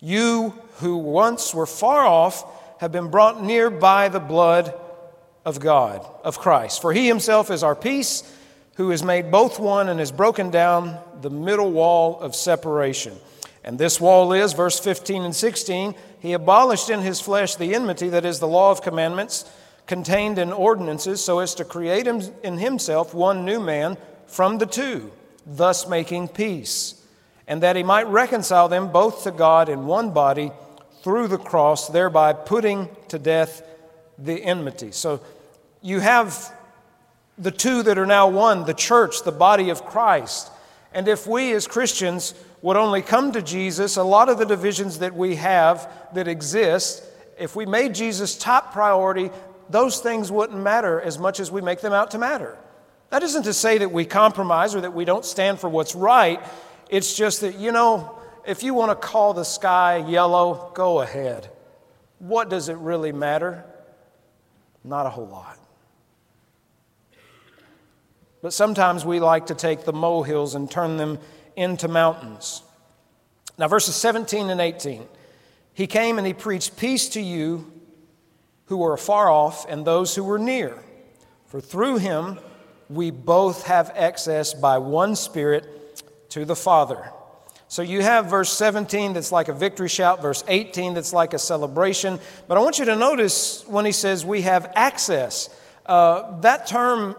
you 0.00 0.54
who 0.76 0.96
once 0.96 1.54
were 1.54 1.66
far 1.66 2.06
off 2.06 2.44
have 2.80 2.92
been 2.92 3.10
brought 3.10 3.42
near 3.42 3.68
by 3.68 4.08
the 4.08 4.20
blood 4.20 4.74
of 5.44 5.60
God, 5.60 6.06
of 6.24 6.38
Christ. 6.38 6.80
For 6.80 6.92
he 6.92 7.06
himself 7.06 7.50
is 7.50 7.62
our 7.62 7.74
peace, 7.74 8.22
who 8.76 8.90
has 8.90 9.02
made 9.02 9.30
both 9.30 9.58
one 9.58 9.88
and 9.88 10.00
has 10.00 10.12
broken 10.12 10.50
down 10.50 10.98
the 11.20 11.30
middle 11.30 11.70
wall 11.70 12.18
of 12.20 12.34
separation. 12.34 13.14
And 13.64 13.78
this 13.78 14.00
wall 14.00 14.32
is, 14.32 14.54
verse 14.54 14.80
15 14.80 15.22
and 15.22 15.36
16, 15.36 15.94
he 16.20 16.32
abolished 16.32 16.90
in 16.90 17.00
his 17.00 17.20
flesh 17.20 17.54
the 17.56 17.74
enmity, 17.74 18.08
that 18.08 18.24
is, 18.24 18.40
the 18.40 18.48
law 18.48 18.70
of 18.70 18.82
commandments 18.82 19.44
contained 19.86 20.38
in 20.38 20.52
ordinances 20.52 21.22
so 21.22 21.40
as 21.40 21.54
to 21.56 21.64
create 21.64 22.06
in 22.06 22.58
himself 22.58 23.14
one 23.14 23.44
new 23.44 23.60
man 23.60 23.96
from 24.26 24.58
the 24.58 24.66
two, 24.66 25.12
thus 25.46 25.88
making 25.88 26.28
peace, 26.28 27.04
and 27.46 27.62
that 27.62 27.76
he 27.76 27.82
might 27.82 28.06
reconcile 28.06 28.68
them 28.68 28.90
both 28.90 29.24
to 29.24 29.30
God 29.30 29.68
in 29.68 29.86
one 29.86 30.12
body 30.12 30.50
through 31.02 31.28
the 31.28 31.38
cross, 31.38 31.88
thereby 31.88 32.32
putting 32.32 32.88
to 33.08 33.18
death 33.18 33.62
the 34.22 34.42
enmity. 34.42 34.92
So 34.92 35.20
you 35.80 36.00
have 36.00 36.52
the 37.38 37.50
two 37.50 37.82
that 37.82 37.98
are 37.98 38.06
now 38.06 38.28
one 38.28 38.64
the 38.64 38.74
church, 38.74 39.22
the 39.22 39.32
body 39.32 39.70
of 39.70 39.84
Christ. 39.84 40.50
And 40.92 41.08
if 41.08 41.26
we 41.26 41.52
as 41.52 41.66
Christians 41.66 42.34
would 42.60 42.76
only 42.76 43.02
come 43.02 43.32
to 43.32 43.42
Jesus, 43.42 43.96
a 43.96 44.02
lot 44.02 44.28
of 44.28 44.38
the 44.38 44.44
divisions 44.44 45.00
that 45.00 45.14
we 45.14 45.36
have 45.36 45.90
that 46.14 46.28
exist, 46.28 47.02
if 47.38 47.56
we 47.56 47.66
made 47.66 47.94
Jesus 47.94 48.36
top 48.36 48.72
priority, 48.72 49.30
those 49.68 50.00
things 50.00 50.30
wouldn't 50.30 50.60
matter 50.60 51.00
as 51.00 51.18
much 51.18 51.40
as 51.40 51.50
we 51.50 51.60
make 51.60 51.80
them 51.80 51.92
out 51.92 52.10
to 52.12 52.18
matter. 52.18 52.56
That 53.10 53.22
isn't 53.22 53.42
to 53.44 53.52
say 53.52 53.78
that 53.78 53.90
we 53.90 54.04
compromise 54.04 54.74
or 54.74 54.82
that 54.82 54.94
we 54.94 55.04
don't 55.04 55.24
stand 55.24 55.58
for 55.58 55.68
what's 55.68 55.94
right. 55.94 56.40
It's 56.88 57.16
just 57.16 57.40
that, 57.40 57.58
you 57.58 57.72
know, 57.72 58.18
if 58.46 58.62
you 58.62 58.74
want 58.74 58.90
to 58.90 59.06
call 59.06 59.34
the 59.34 59.44
sky 59.44 59.96
yellow, 60.08 60.70
go 60.74 61.00
ahead. 61.00 61.50
What 62.18 62.48
does 62.48 62.68
it 62.68 62.76
really 62.76 63.12
matter? 63.12 63.64
Not 64.84 65.06
a 65.06 65.10
whole 65.10 65.26
lot. 65.26 65.58
But 68.42 68.52
sometimes 68.52 69.04
we 69.04 69.20
like 69.20 69.46
to 69.46 69.54
take 69.54 69.84
the 69.84 69.92
molehills 69.92 70.54
and 70.54 70.70
turn 70.70 70.96
them 70.96 71.18
into 71.54 71.86
mountains. 71.86 72.62
Now, 73.56 73.68
verses 73.68 73.94
17 73.94 74.50
and 74.50 74.60
18. 74.60 75.06
He 75.74 75.86
came 75.86 76.18
and 76.18 76.26
he 76.26 76.34
preached 76.34 76.76
peace 76.76 77.08
to 77.10 77.20
you 77.20 77.70
who 78.66 78.78
were 78.78 78.94
afar 78.94 79.30
off 79.30 79.66
and 79.68 79.84
those 79.84 80.14
who 80.14 80.24
were 80.24 80.38
near. 80.38 80.82
For 81.46 81.60
through 81.60 81.98
him 81.98 82.38
we 82.88 83.10
both 83.10 83.66
have 83.66 83.92
access 83.94 84.54
by 84.54 84.78
one 84.78 85.14
Spirit 85.16 85.66
to 86.30 86.44
the 86.44 86.56
Father. 86.56 87.10
So 87.72 87.80
you 87.80 88.02
have 88.02 88.26
verse 88.26 88.52
17 88.52 89.14
that's 89.14 89.32
like 89.32 89.48
a 89.48 89.54
victory 89.54 89.88
shout, 89.88 90.20
verse 90.20 90.44
18 90.46 90.92
that's 90.92 91.14
like 91.14 91.32
a 91.32 91.38
celebration. 91.38 92.20
But 92.46 92.58
I 92.58 92.60
want 92.60 92.78
you 92.78 92.84
to 92.84 92.96
notice 92.96 93.66
when 93.66 93.86
he 93.86 93.92
says 93.92 94.26
we 94.26 94.42
have 94.42 94.70
access, 94.74 95.48
uh, 95.86 96.38
that 96.40 96.66
term 96.66 97.16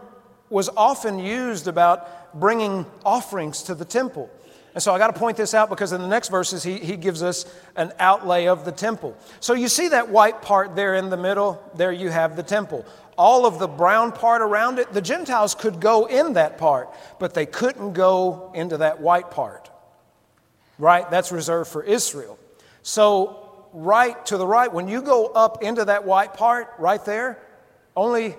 was 0.52 0.70
often 0.78 1.18
used 1.18 1.68
about 1.68 2.40
bringing 2.40 2.86
offerings 3.04 3.64
to 3.64 3.74
the 3.74 3.84
temple. 3.84 4.30
And 4.76 4.84
so 4.84 4.94
I 4.94 5.00
got 5.00 5.08
to 5.08 5.20
point 5.20 5.38
this 5.38 5.56
out 5.56 5.72
because 5.72 5.92
in 5.92 6.04
the 6.04 6.08
next 6.08 6.30
verses, 6.30 6.62
he, 6.62 6.78
he 6.78 6.98
gives 6.98 7.24
us 7.24 7.52
an 7.76 7.92
outlay 7.98 8.46
of 8.46 8.64
the 8.64 8.72
temple. 8.72 9.18
So 9.40 9.56
you 9.56 9.68
see 9.68 9.88
that 9.88 10.10
white 10.10 10.44
part 10.44 10.76
there 10.76 10.94
in 10.94 11.10
the 11.10 11.18
middle? 11.18 11.68
There 11.74 11.92
you 11.92 12.12
have 12.12 12.36
the 12.36 12.44
temple. 12.44 12.86
All 13.18 13.48
of 13.48 13.58
the 13.58 13.68
brown 13.68 14.12
part 14.12 14.44
around 14.44 14.78
it, 14.78 14.94
the 14.94 15.02
Gentiles 15.02 15.56
could 15.56 15.80
go 15.80 16.06
in 16.06 16.34
that 16.34 16.60
part, 16.60 16.94
but 17.18 17.34
they 17.34 17.48
couldn't 17.48 17.94
go 17.94 18.52
into 18.54 18.78
that 18.78 19.02
white 19.02 19.32
part. 19.32 19.72
Right? 20.78 21.10
That's 21.10 21.32
reserved 21.32 21.70
for 21.70 21.84
Israel. 21.84 22.38
So, 22.82 23.68
right 23.74 24.24
to 24.28 24.38
the 24.38 24.48
right, 24.48 24.72
when 24.72 24.88
you 24.88 25.02
go 25.02 25.28
up 25.28 25.64
into 25.64 25.86
that 25.86 26.06
white 26.06 26.34
part, 26.34 26.74
right 26.78 27.04
there, 27.06 27.40
only 27.96 28.36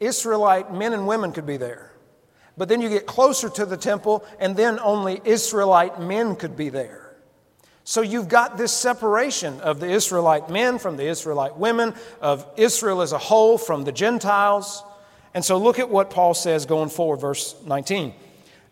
Israelite 0.00 0.72
men 0.72 0.92
and 0.92 1.06
women 1.06 1.32
could 1.32 1.46
be 1.46 1.56
there. 1.56 1.92
But 2.56 2.68
then 2.68 2.80
you 2.80 2.88
get 2.88 3.06
closer 3.06 3.48
to 3.50 3.66
the 3.66 3.76
temple, 3.76 4.24
and 4.38 4.56
then 4.56 4.78
only 4.80 5.20
Israelite 5.24 6.00
men 6.00 6.36
could 6.36 6.56
be 6.56 6.70
there. 6.70 7.14
So 7.84 8.00
you've 8.00 8.28
got 8.28 8.58
this 8.58 8.72
separation 8.72 9.60
of 9.60 9.78
the 9.78 9.88
Israelite 9.88 10.50
men 10.50 10.78
from 10.78 10.96
the 10.96 11.04
Israelite 11.04 11.56
women, 11.56 11.94
of 12.20 12.46
Israel 12.56 13.00
as 13.00 13.12
a 13.12 13.18
whole 13.18 13.58
from 13.58 13.84
the 13.84 13.92
Gentiles. 13.92 14.82
And 15.34 15.44
so 15.44 15.58
look 15.58 15.78
at 15.78 15.88
what 15.88 16.10
Paul 16.10 16.34
says 16.34 16.66
going 16.66 16.88
forward, 16.88 17.20
verse 17.20 17.54
19. 17.64 18.12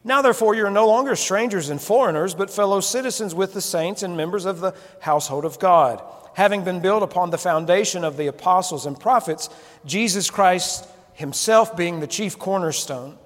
Now, 0.06 0.20
therefore, 0.20 0.54
you 0.54 0.66
are 0.66 0.70
no 0.70 0.86
longer 0.86 1.16
strangers 1.16 1.70
and 1.70 1.80
foreigners, 1.80 2.34
but 2.34 2.50
fellow 2.50 2.80
citizens 2.80 3.34
with 3.34 3.54
the 3.54 3.62
saints 3.62 4.02
and 4.02 4.16
members 4.16 4.44
of 4.44 4.60
the 4.60 4.74
household 5.00 5.46
of 5.46 5.58
God, 5.58 6.02
having 6.34 6.62
been 6.62 6.80
built 6.80 7.02
upon 7.02 7.30
the 7.30 7.38
foundation 7.38 8.04
of 8.04 8.18
the 8.18 8.26
apostles 8.26 8.84
and 8.84 9.00
prophets, 9.00 9.48
Jesus 9.86 10.28
Christ 10.28 10.86
himself 11.14 11.74
being 11.74 12.00
the 12.00 12.06
chief 12.06 12.38
cornerstone 12.38 13.16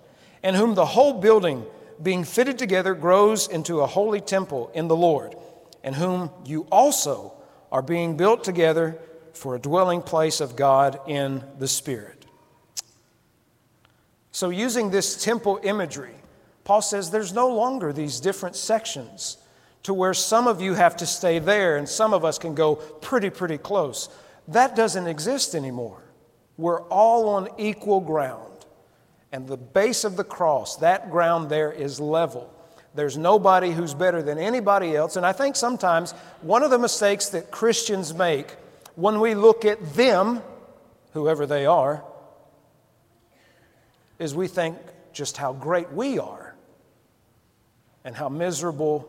in 0.45 0.55
whom 0.55 0.75
the 0.75 0.87
whole 0.87 1.21
building, 1.21 1.65
being 2.01 2.23
fitted 2.23 2.59
together, 2.59 2.95
grows 2.95 3.49
into 3.49 3.81
a 3.81 3.87
holy 3.87 4.21
temple 4.21 4.71
in 4.73 4.87
the 4.87 4.97
Lord, 4.97 5.35
in 5.83 5.95
whom 5.95 6.31
you 6.45 6.67
also 6.71 7.33
are 7.73 7.83
being 7.83 8.17
built 8.17 8.45
together 8.45 8.99
for 9.33 9.57
a 9.57 9.59
dwelling 9.59 10.03
place 10.03 10.41
of 10.41 10.55
God 10.55 11.01
in 11.09 11.43
the 11.59 11.67
Spirit. 11.69 12.25
So, 14.31 14.51
using 14.51 14.91
this 14.91 15.23
temple 15.25 15.59
imagery, 15.65 16.15
Paul 16.69 16.83
says 16.83 17.11
there's 17.11 17.33
no 17.33 17.49
longer 17.49 17.95
these 17.95 18.21
different 18.21 18.55
sections 18.55 19.39
to 19.85 19.95
where 19.95 20.13
some 20.13 20.47
of 20.47 20.61
you 20.61 20.75
have 20.75 20.99
to 20.99 21.07
stay 21.07 21.39
there 21.39 21.79
and 21.79 21.89
some 21.89 22.13
of 22.13 22.27
us 22.27 22.39
can 22.39 22.55
go 22.55 22.75
pretty, 22.75 23.31
pretty 23.31 23.57
close. 23.57 24.11
That 24.49 24.77
doesn't 24.77 25.07
exist 25.07 25.55
anymore. 25.55 26.03
We're 26.59 26.83
all 26.89 27.31
on 27.31 27.49
equal 27.57 28.03
ground. 28.03 28.67
And 29.33 29.49
the 29.49 29.57
base 29.57 30.05
of 30.05 30.19
the 30.19 30.25
cross, 30.25 30.77
that 30.77 31.11
ground 31.11 31.49
there 31.49 31.73
is 31.73 32.01
level. 32.01 32.53
There's 32.95 33.17
nobody 33.17 33.71
who's 33.71 33.95
better 33.95 34.21
than 34.23 34.37
anybody 34.37 34.95
else. 34.95 35.17
And 35.17 35.25
I 35.25 35.33
think 35.33 35.57
sometimes 35.57 36.13
one 36.43 36.63
of 36.63 36.71
the 36.71 36.79
mistakes 36.79 37.31
that 37.31 37.51
Christians 37.51 38.13
make 38.13 38.57
when 38.95 39.21
we 39.21 39.35
look 39.35 39.65
at 39.65 39.95
them, 39.95 40.43
whoever 41.15 41.47
they 41.47 41.65
are, 41.65 42.05
is 44.19 44.35
we 44.35 44.49
think 44.49 44.77
just 45.15 45.39
how 45.39 45.55
great 45.55 45.91
we 45.95 46.19
are 46.19 46.48
and 48.09 48.17
how 48.17 48.31
miserable 48.31 49.07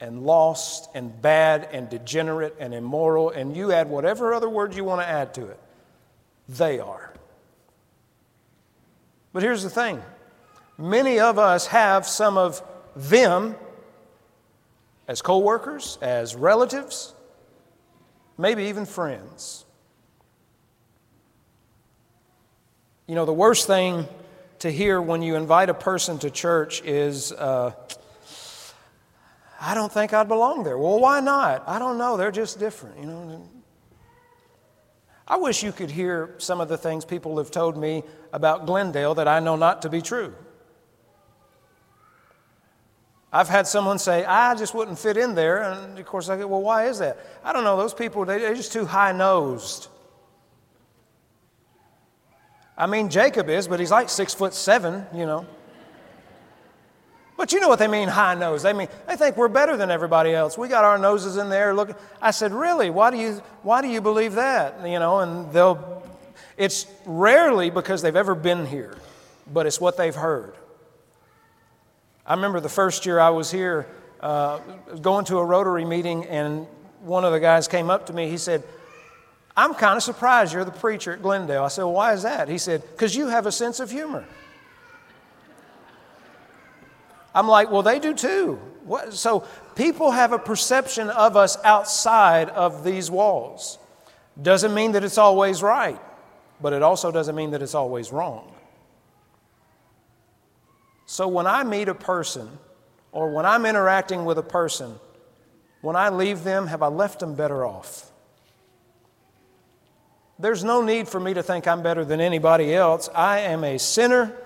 and 0.00 0.24
lost 0.24 0.90
and 0.96 1.22
bad 1.22 1.68
and 1.70 1.88
degenerate 1.88 2.56
and 2.58 2.74
immoral, 2.74 3.30
and 3.30 3.56
you 3.56 3.70
add 3.70 3.88
whatever 3.88 4.34
other 4.34 4.48
word 4.48 4.74
you 4.74 4.82
want 4.82 5.00
to 5.00 5.06
add 5.06 5.32
to 5.32 5.46
it, 5.46 5.60
they 6.48 6.80
are. 6.80 7.14
But 9.32 9.44
here's 9.44 9.62
the 9.62 9.70
thing 9.70 10.02
many 10.76 11.20
of 11.20 11.38
us 11.38 11.68
have 11.68 12.04
some 12.04 12.36
of 12.36 12.60
them 12.96 13.54
as 15.06 15.22
co 15.22 15.38
workers, 15.38 15.98
as 16.02 16.34
relatives, 16.34 17.14
maybe 18.36 18.64
even 18.64 18.86
friends. 18.86 19.64
You 23.06 23.14
know, 23.14 23.24
the 23.24 23.32
worst 23.32 23.68
thing 23.68 24.08
to 24.62 24.70
hear 24.70 25.02
when 25.02 25.22
you 25.22 25.34
invite 25.34 25.68
a 25.68 25.74
person 25.74 26.20
to 26.20 26.30
church 26.30 26.82
is, 26.84 27.32
uh, 27.32 27.72
I 29.60 29.74
don't 29.74 29.90
think 29.90 30.14
I'd 30.14 30.28
belong 30.28 30.62
there. 30.62 30.78
Well, 30.78 31.00
why 31.00 31.18
not? 31.18 31.64
I 31.66 31.80
don't 31.80 31.98
know. 31.98 32.16
They're 32.16 32.30
just 32.30 32.60
different, 32.60 32.96
you 33.00 33.06
know. 33.06 33.50
I 35.26 35.34
wish 35.34 35.64
you 35.64 35.72
could 35.72 35.90
hear 35.90 36.36
some 36.38 36.60
of 36.60 36.68
the 36.68 36.78
things 36.78 37.04
people 37.04 37.38
have 37.38 37.50
told 37.50 37.76
me 37.76 38.04
about 38.32 38.66
Glendale 38.66 39.16
that 39.16 39.26
I 39.26 39.40
know 39.40 39.56
not 39.56 39.82
to 39.82 39.88
be 39.88 40.00
true. 40.00 40.32
I've 43.32 43.48
had 43.48 43.66
someone 43.66 43.98
say, 43.98 44.24
I 44.24 44.54
just 44.54 44.76
wouldn't 44.76 45.00
fit 45.00 45.16
in 45.16 45.34
there. 45.34 45.72
And 45.72 45.98
of 45.98 46.06
course, 46.06 46.28
I 46.28 46.36
go, 46.36 46.46
well, 46.46 46.62
why 46.62 46.86
is 46.86 47.00
that? 47.00 47.18
I 47.42 47.52
don't 47.52 47.64
know. 47.64 47.76
Those 47.76 47.94
people, 47.94 48.24
they're 48.24 48.54
just 48.54 48.72
too 48.72 48.84
high 48.84 49.10
nosed. 49.10 49.88
I 52.76 52.86
mean, 52.86 53.10
Jacob 53.10 53.48
is, 53.48 53.68
but 53.68 53.80
he's 53.80 53.90
like 53.90 54.08
six 54.08 54.34
foot 54.34 54.54
seven, 54.54 55.06
you 55.14 55.26
know. 55.26 55.46
But 57.36 57.52
you 57.52 57.60
know 57.60 57.68
what 57.68 57.78
they 57.78 57.88
mean, 57.88 58.08
high 58.08 58.34
nose. 58.34 58.62
They 58.62 58.72
mean 58.72 58.88
they 59.08 59.16
think 59.16 59.36
we're 59.36 59.48
better 59.48 59.76
than 59.76 59.90
everybody 59.90 60.32
else. 60.32 60.56
We 60.56 60.68
got 60.68 60.84
our 60.84 60.98
noses 60.98 61.36
in 61.36 61.48
there 61.48 61.74
Look, 61.74 61.98
I 62.20 62.30
said, 62.30 62.52
really? 62.52 62.90
Why 62.90 63.10
do 63.10 63.16
you 63.16 63.42
why 63.62 63.82
do 63.82 63.88
you 63.88 64.00
believe 64.00 64.34
that? 64.34 64.86
You 64.86 64.98
know, 64.98 65.20
and 65.20 65.52
they'll. 65.52 66.02
It's 66.56 66.86
rarely 67.06 67.70
because 67.70 68.02
they've 68.02 68.14
ever 68.14 68.34
been 68.34 68.66
here, 68.66 68.96
but 69.52 69.66
it's 69.66 69.80
what 69.80 69.96
they've 69.96 70.14
heard. 70.14 70.54
I 72.24 72.34
remember 72.34 72.60
the 72.60 72.68
first 72.68 73.04
year 73.06 73.18
I 73.18 73.30
was 73.30 73.50
here, 73.50 73.86
uh, 74.20 74.58
going 75.00 75.24
to 75.24 75.38
a 75.38 75.44
Rotary 75.44 75.84
meeting, 75.84 76.24
and 76.26 76.66
one 77.00 77.24
of 77.24 77.32
the 77.32 77.40
guys 77.40 77.66
came 77.66 77.90
up 77.90 78.06
to 78.06 78.12
me. 78.12 78.28
He 78.28 78.38
said, 78.38 78.62
I'm 79.56 79.74
kind 79.74 79.96
of 79.96 80.02
surprised 80.02 80.54
you're 80.54 80.64
the 80.64 80.70
preacher 80.70 81.12
at 81.12 81.22
Glendale. 81.22 81.64
I 81.64 81.68
said, 81.68 81.82
well, 81.84 81.92
Why 81.92 82.12
is 82.14 82.22
that? 82.22 82.48
He 82.48 82.58
said, 82.58 82.82
Because 82.90 83.14
you 83.14 83.28
have 83.28 83.46
a 83.46 83.52
sense 83.52 83.80
of 83.80 83.90
humor. 83.90 84.24
I'm 87.34 87.48
like, 87.48 87.70
well, 87.70 87.82
they 87.82 87.98
do 87.98 88.14
too. 88.14 88.60
What? 88.84 89.14
So 89.14 89.46
people 89.74 90.10
have 90.10 90.32
a 90.32 90.38
perception 90.38 91.08
of 91.10 91.36
us 91.36 91.56
outside 91.64 92.50
of 92.50 92.84
these 92.84 93.10
walls. 93.10 93.78
Doesn't 94.40 94.74
mean 94.74 94.92
that 94.92 95.04
it's 95.04 95.18
always 95.18 95.62
right, 95.62 96.00
but 96.60 96.72
it 96.72 96.82
also 96.82 97.10
doesn't 97.10 97.34
mean 97.34 97.50
that 97.52 97.62
it's 97.62 97.74
always 97.74 98.12
wrong. 98.12 98.54
So 101.06 101.28
when 101.28 101.46
I 101.46 101.62
meet 101.62 101.88
a 101.88 101.94
person 101.94 102.48
or 103.12 103.30
when 103.30 103.44
I'm 103.44 103.66
interacting 103.66 104.24
with 104.24 104.38
a 104.38 104.42
person, 104.42 104.94
when 105.80 105.96
I 105.96 106.08
leave 106.08 106.44
them, 106.44 106.66
have 106.66 106.82
I 106.82 106.88
left 106.88 107.20
them 107.20 107.34
better 107.34 107.66
off? 107.66 108.11
There's 110.42 110.64
no 110.64 110.82
need 110.82 111.06
for 111.06 111.20
me 111.20 111.34
to 111.34 111.42
think 111.42 111.68
I'm 111.68 111.84
better 111.84 112.04
than 112.04 112.20
anybody 112.20 112.74
else. 112.74 113.08
I 113.14 113.38
am 113.40 113.62
a 113.62 113.78
sinner 113.78 114.36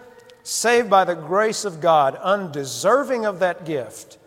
saved 0.42 0.90
by 0.90 1.04
the 1.04 1.14
grace 1.14 1.64
of 1.64 1.80
God, 1.80 2.16
undeserving 2.16 3.24
of 3.24 3.38
that 3.38 3.64
gift, 3.64 4.18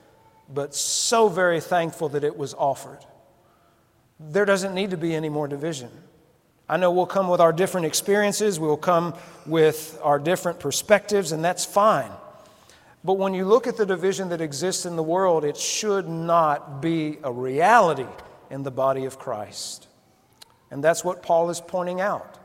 but 0.52 0.74
so 0.74 1.30
very 1.30 1.60
thankful 1.60 2.10
that 2.10 2.24
it 2.24 2.36
was 2.36 2.56
offered. 2.56 3.06
There 4.20 4.46
doesn't 4.46 4.74
need 4.74 4.90
to 4.90 4.98
be 4.98 5.14
any 5.14 5.30
more 5.30 5.48
division. 5.48 5.92
I 6.68 6.78
know 6.78 6.92
we'll 6.92 7.06
come 7.06 7.28
with 7.28 7.40
our 7.40 7.54
different 7.54 7.86
experiences, 7.86 8.60
we'll 8.60 8.76
come 8.76 9.14
with 9.46 10.00
our 10.02 10.18
different 10.18 10.60
perspectives, 10.60 11.32
and 11.34 11.46
that's 11.46 11.66
fine. 11.66 12.12
But 13.04 13.20
when 13.20 13.36
you 13.36 13.46
look 13.46 13.68
at 13.68 13.78
the 13.78 13.86
division 13.86 14.30
that 14.30 14.42
exists 14.42 14.88
in 14.88 14.96
the 14.96 15.04
world, 15.04 15.46
it 15.46 15.56
should 15.56 16.10
not 16.10 16.82
be 16.82 17.20
a 17.24 17.32
reality 17.32 18.08
in 18.50 18.64
the 18.64 18.72
body 18.72 19.06
of 19.06 19.20
Christ. 19.20 19.86
And 20.72 20.84
that's 20.84 21.04
what 21.04 21.24
Paul 21.24 21.50
is 21.50 21.62
pointing 21.62 22.02
out. 22.02 22.38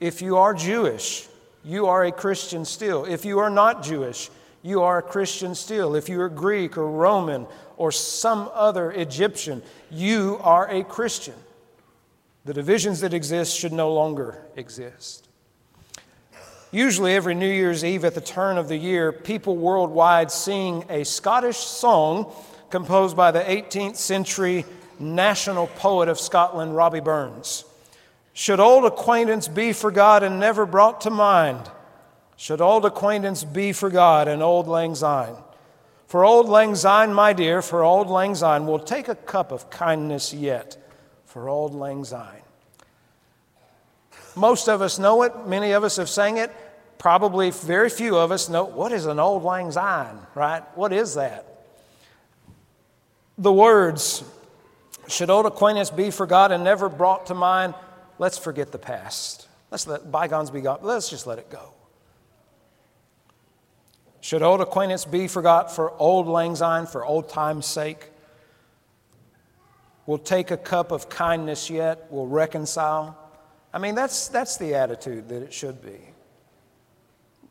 If 0.00 0.22
you 0.22 0.36
are 0.36 0.54
Jewish, 0.54 1.26
you 1.64 1.86
are 1.86 2.04
a 2.04 2.12
Christian 2.12 2.64
still. 2.64 3.04
If 3.04 3.24
you 3.24 3.38
are 3.40 3.50
not 3.50 3.82
Jewish, 3.82 4.30
you 4.62 4.82
are 4.82 4.98
a 4.98 5.02
Christian 5.02 5.54
still. 5.54 5.94
If 5.94 6.08
you 6.08 6.20
are 6.20 6.28
Greek 6.28 6.76
or 6.76 6.90
Roman 6.90 7.46
or 7.76 7.90
some 7.92 8.50
other 8.52 8.92
Egyptian, 8.92 9.62
you 9.90 10.38
are 10.42 10.68
a 10.70 10.84
Christian. 10.84 11.34
The 12.44 12.54
divisions 12.54 13.00
that 13.00 13.14
exist 13.14 13.56
should 13.56 13.72
no 13.72 13.92
longer 13.92 14.42
exist. 14.56 15.28
Usually, 16.70 17.14
every 17.14 17.34
New 17.34 17.50
Year's 17.50 17.84
Eve 17.84 18.04
at 18.04 18.14
the 18.14 18.20
turn 18.20 18.58
of 18.58 18.68
the 18.68 18.76
year, 18.76 19.10
people 19.10 19.56
worldwide 19.56 20.30
sing 20.30 20.84
a 20.90 21.04
Scottish 21.04 21.56
song 21.56 22.30
composed 22.70 23.16
by 23.16 23.30
the 23.30 23.40
18th 23.40 23.96
century 23.96 24.66
national 25.00 25.66
poet 25.66 26.08
of 26.08 26.18
Scotland, 26.18 26.76
Robbie 26.76 27.00
Burns. 27.00 27.64
Should 28.32 28.60
old 28.60 28.84
acquaintance 28.84 29.48
be 29.48 29.72
forgot 29.72 30.22
and 30.22 30.38
never 30.38 30.66
brought 30.66 31.00
to 31.02 31.10
mind? 31.10 31.70
Should 32.36 32.60
old 32.60 32.84
acquaintance 32.84 33.42
be 33.42 33.72
forgot 33.72 34.28
and 34.28 34.42
old 34.42 34.68
lang 34.68 34.94
syne? 34.94 35.34
For 36.06 36.24
old 36.24 36.48
lang 36.48 36.74
syne, 36.74 37.12
my 37.12 37.32
dear, 37.32 37.60
for 37.62 37.82
old 37.82 38.08
lang 38.08 38.34
syne, 38.34 38.66
we'll 38.66 38.78
take 38.78 39.08
a 39.08 39.14
cup 39.14 39.52
of 39.52 39.70
kindness 39.70 40.32
yet 40.32 40.76
for 41.26 41.48
old 41.48 41.74
lang 41.74 42.04
syne. 42.04 42.42
Most 44.34 44.68
of 44.68 44.80
us 44.80 44.98
know 44.98 45.22
it, 45.22 45.32
many 45.46 45.72
of 45.72 45.84
us 45.84 45.96
have 45.96 46.08
sang 46.08 46.36
it. 46.36 46.50
probably 46.98 47.50
very 47.50 47.88
few 47.88 48.16
of 48.16 48.32
us 48.32 48.48
know 48.48 48.64
what 48.64 48.92
is 48.92 49.06
an 49.06 49.18
auld 49.18 49.42
lang 49.42 49.70
syne, 49.70 50.18
right? 50.34 50.62
What 50.76 50.92
is 50.92 51.14
that? 51.14 51.46
The 53.38 53.52
words, 53.52 54.24
should 55.08 55.30
old 55.30 55.46
acquaintance 55.46 55.90
be 55.90 56.10
forgot 56.10 56.52
and 56.52 56.62
never 56.62 56.88
brought 56.88 57.26
to 57.26 57.34
mind, 57.34 57.74
let's 58.18 58.38
forget 58.38 58.72
the 58.72 58.78
past. 58.78 59.48
Let's 59.70 59.86
let 59.86 60.10
bygones 60.10 60.50
be 60.50 60.60
gone. 60.60 60.78
Let's 60.82 61.08
just 61.08 61.26
let 61.26 61.38
it 61.38 61.50
go. 61.50 61.74
Should 64.20 64.42
old 64.42 64.60
acquaintance 64.60 65.04
be 65.04 65.28
forgot 65.28 65.74
for 65.74 65.92
old 65.98 66.26
lang 66.26 66.56
syne, 66.56 66.86
for 66.86 67.04
old 67.04 67.28
time's 67.28 67.66
sake? 67.66 68.10
We'll 70.06 70.18
take 70.18 70.50
a 70.50 70.56
cup 70.56 70.90
of 70.90 71.08
kindness 71.08 71.70
yet, 71.70 72.06
we'll 72.10 72.26
reconcile. 72.26 73.16
I 73.72 73.78
mean, 73.78 73.94
that's, 73.94 74.28
that's 74.28 74.56
the 74.56 74.74
attitude 74.74 75.28
that 75.28 75.42
it 75.42 75.52
should 75.52 75.82
be. 75.82 75.98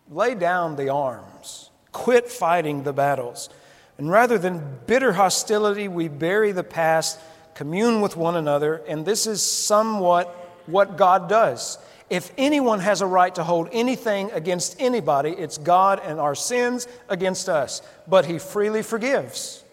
Lay 0.10 0.34
down 0.34 0.76
the 0.76 0.90
arms, 0.90 1.70
quit 1.92 2.28
fighting 2.30 2.84
the 2.84 2.94
battles. 2.94 3.50
And 3.98 4.10
rather 4.10 4.38
than 4.38 4.80
bitter 4.88 5.14
hostility, 5.14 5.88
we 5.88 6.08
bury 6.08 6.52
the 6.52 6.64
past, 6.64 7.20
commune 7.58 8.02
with 8.02 8.16
one 8.16 8.36
another, 8.36 8.84
and 8.88 9.04
this 9.04 9.26
is 9.26 9.42
somewhat 9.42 10.28
what 10.68 10.96
God 10.96 11.28
does. 11.28 11.80
If 12.08 12.32
anyone 12.38 12.80
has 12.82 13.02
a 13.02 13.08
right 13.08 13.34
to 13.34 13.44
hold 13.44 13.68
anything 13.72 14.30
against 14.32 14.80
anybody, 14.80 15.32
it's 15.32 15.58
God 15.58 16.00
and 16.06 16.20
our 16.20 16.36
sins 16.36 16.88
against 17.10 17.50
us. 17.50 17.82
But 18.08 18.26
He 18.26 18.38
freely 18.38 18.84
forgives. 18.84 19.64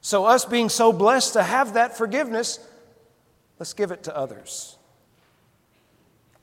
So, 0.00 0.24
us 0.24 0.44
being 0.44 0.70
so 0.70 0.92
blessed 0.92 1.34
to 1.34 1.42
have 1.44 1.74
that 1.74 1.96
forgiveness, 1.96 2.58
let's 3.60 3.72
give 3.72 3.92
it 3.92 4.02
to 4.04 4.16
others. 4.16 4.76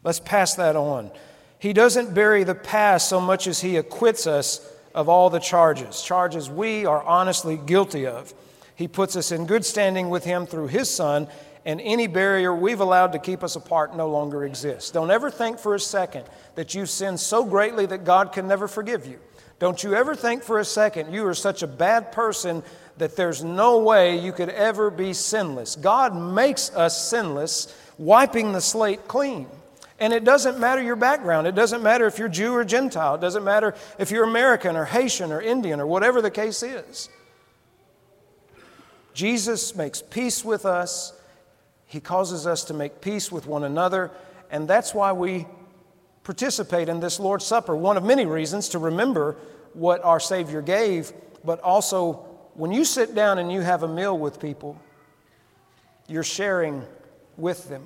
Let's 0.06 0.22
pass 0.22 0.56
that 0.56 0.78
on. 0.78 1.12
He 1.60 1.74
doesn't 1.74 2.14
bury 2.14 2.46
the 2.46 2.56
past 2.56 3.10
so 3.10 3.20
much 3.20 3.46
as 3.46 3.60
He 3.60 3.76
acquits 3.76 4.26
us 4.26 4.74
of 4.96 5.10
all 5.10 5.30
the 5.30 5.40
charges, 5.40 6.02
charges 6.02 6.50
we 6.50 6.86
are 6.86 7.04
honestly 7.04 7.58
guilty 7.58 8.08
of. 8.08 8.34
He 8.78 8.88
puts 8.88 9.16
us 9.16 9.32
in 9.32 9.48
good 9.48 9.66
standing 9.66 10.10
with 10.10 10.24
Him 10.24 10.46
through 10.46 10.68
His 10.68 10.88
Son, 10.88 11.28
and 11.66 11.82
any 11.82 12.06
barrier 12.06 12.54
we've 12.54 12.80
allowed 12.80 13.12
to 13.14 13.20
keep 13.20 13.44
us 13.44 13.56
apart 13.56 13.98
no 13.98 14.08
longer 14.08 14.46
exists. 14.46 14.92
Don't 14.92 15.10
ever 15.10 15.32
think 15.32 15.58
for 15.58 15.74
a 15.74 15.80
second 15.80 16.26
that 16.54 16.76
you've 16.76 16.90
sinned 16.90 17.20
so 17.20 17.44
greatly 17.44 17.88
that 17.88 18.06
God 18.06 18.32
can 18.32 18.48
never 18.48 18.68
forgive 18.68 19.08
you. 19.08 19.20
Don't 19.58 19.84
you 19.84 19.96
ever 19.96 20.16
think 20.16 20.44
for 20.44 20.60
a 20.60 20.66
second 20.66 21.12
you 21.12 21.26
are 21.26 21.34
such 21.34 21.64
a 21.64 21.68
bad 21.68 22.12
person 22.12 22.62
that 23.00 23.16
there's 23.16 23.44
no 23.44 23.80
way 23.80 24.20
you 24.20 24.32
could 24.32 24.50
ever 24.50 24.92
be 24.92 25.12
sinless. 25.12 25.76
God 25.76 26.16
makes 26.16 26.70
us 26.76 27.10
sinless, 27.10 27.76
wiping 27.98 28.52
the 28.52 28.62
slate 28.62 29.08
clean. 29.08 29.48
And 30.00 30.14
it 30.14 30.24
doesn't 30.24 30.60
matter 30.60 30.84
your 30.84 30.96
background. 30.96 31.48
It 31.48 31.56
doesn't 31.56 31.82
matter 31.82 32.06
if 32.06 32.20
you're 32.20 32.30
Jew 32.30 32.54
or 32.54 32.64
Gentile. 32.64 33.16
It 33.16 33.22
doesn't 33.22 33.44
matter 33.44 33.74
if 33.98 34.12
you're 34.12 34.24
American 34.24 34.76
or 34.76 34.86
Haitian 34.86 35.32
or 35.32 35.42
Indian 35.42 35.80
or 35.80 35.88
whatever 35.88 36.22
the 36.22 36.30
case 36.30 36.62
is. 36.62 37.10
Jesus 39.18 39.76
makes 39.76 40.02
peace 40.02 40.46
with 40.46 40.66
us 40.66 41.14
he 41.88 42.02
causes 42.02 42.46
us 42.46 42.66
to 42.66 42.74
make 42.74 43.00
peace 43.00 43.32
with 43.32 43.48
one 43.48 43.64
another, 43.64 44.12
and 44.52 44.68
that's 44.68 44.94
why 44.94 45.14
we 45.14 45.48
participate 46.24 46.90
in 46.90 47.00
this 47.00 47.20
Lord's 47.20 47.46
Supper. 47.46 47.76
One 47.76 47.96
of 47.96 48.04
many 48.04 48.26
reasons 48.26 48.70
to 48.70 48.80
remember 48.80 49.38
what 49.74 50.04
our 50.04 50.20
Savior 50.20 50.62
gave, 50.62 51.14
but 51.46 51.62
also 51.62 52.26
when 52.56 52.74
you 52.74 52.84
sit 52.84 53.16
down 53.16 53.40
and 53.40 53.52
you 53.52 53.62
have 53.62 53.84
a 53.84 53.88
meal 53.88 54.18
with 54.18 54.42
people, 54.42 54.78
you're 56.08 56.24
sharing 56.24 56.84
with 57.38 57.70
them. 57.70 57.86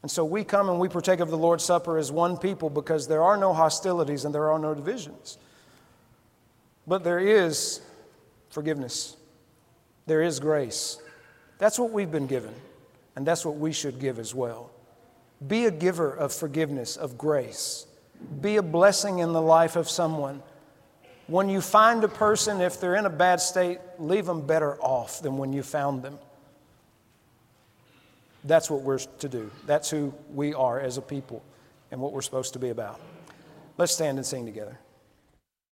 And 0.00 0.10
so 0.10 0.24
we 0.24 0.42
come 0.42 0.70
and 0.70 0.80
we 0.80 0.88
partake 0.88 1.20
of 1.20 1.28
the 1.28 1.36
Lord's 1.36 1.64
Supper 1.64 1.98
as 1.98 2.10
one 2.10 2.38
people 2.38 2.70
because 2.70 3.06
there 3.06 3.22
are 3.22 3.36
no 3.36 3.52
hostilities 3.52 4.24
and 4.24 4.34
there 4.34 4.50
are 4.50 4.58
no 4.58 4.74
divisions. 4.74 5.36
But 6.86 7.04
there 7.04 7.20
is 7.20 7.82
forgiveness, 8.48 9.16
there 10.06 10.22
is 10.22 10.40
grace. 10.40 10.98
That's 11.58 11.78
what 11.78 11.92
we've 11.92 12.10
been 12.10 12.26
given, 12.26 12.54
and 13.16 13.26
that's 13.26 13.44
what 13.44 13.56
we 13.56 13.72
should 13.72 14.00
give 14.00 14.18
as 14.18 14.34
well. 14.34 14.70
Be 15.46 15.66
a 15.66 15.70
giver 15.70 16.12
of 16.12 16.32
forgiveness, 16.32 16.96
of 16.96 17.18
grace. 17.18 17.86
Be 18.40 18.56
a 18.56 18.62
blessing 18.62 19.18
in 19.18 19.32
the 19.32 19.42
life 19.42 19.76
of 19.76 19.88
someone. 19.88 20.42
When 21.26 21.48
you 21.48 21.60
find 21.60 22.02
a 22.04 22.08
person, 22.08 22.60
if 22.60 22.80
they're 22.80 22.96
in 22.96 23.06
a 23.06 23.10
bad 23.10 23.40
state, 23.40 23.78
leave 23.98 24.26
them 24.26 24.46
better 24.46 24.80
off 24.80 25.22
than 25.22 25.38
when 25.38 25.52
you 25.52 25.62
found 25.62 26.02
them. 26.02 26.18
That's 28.44 28.68
what 28.68 28.82
we're 28.82 28.98
to 28.98 29.28
do. 29.28 29.50
That's 29.66 29.88
who 29.88 30.12
we 30.34 30.52
are 30.54 30.80
as 30.80 30.98
a 30.98 31.02
people 31.02 31.42
and 31.90 32.00
what 32.00 32.12
we're 32.12 32.22
supposed 32.22 32.54
to 32.54 32.58
be 32.58 32.70
about. 32.70 33.00
Let's 33.78 33.92
stand 33.92 34.18
and 34.18 34.26
sing 34.26 34.44
together. 34.44 34.78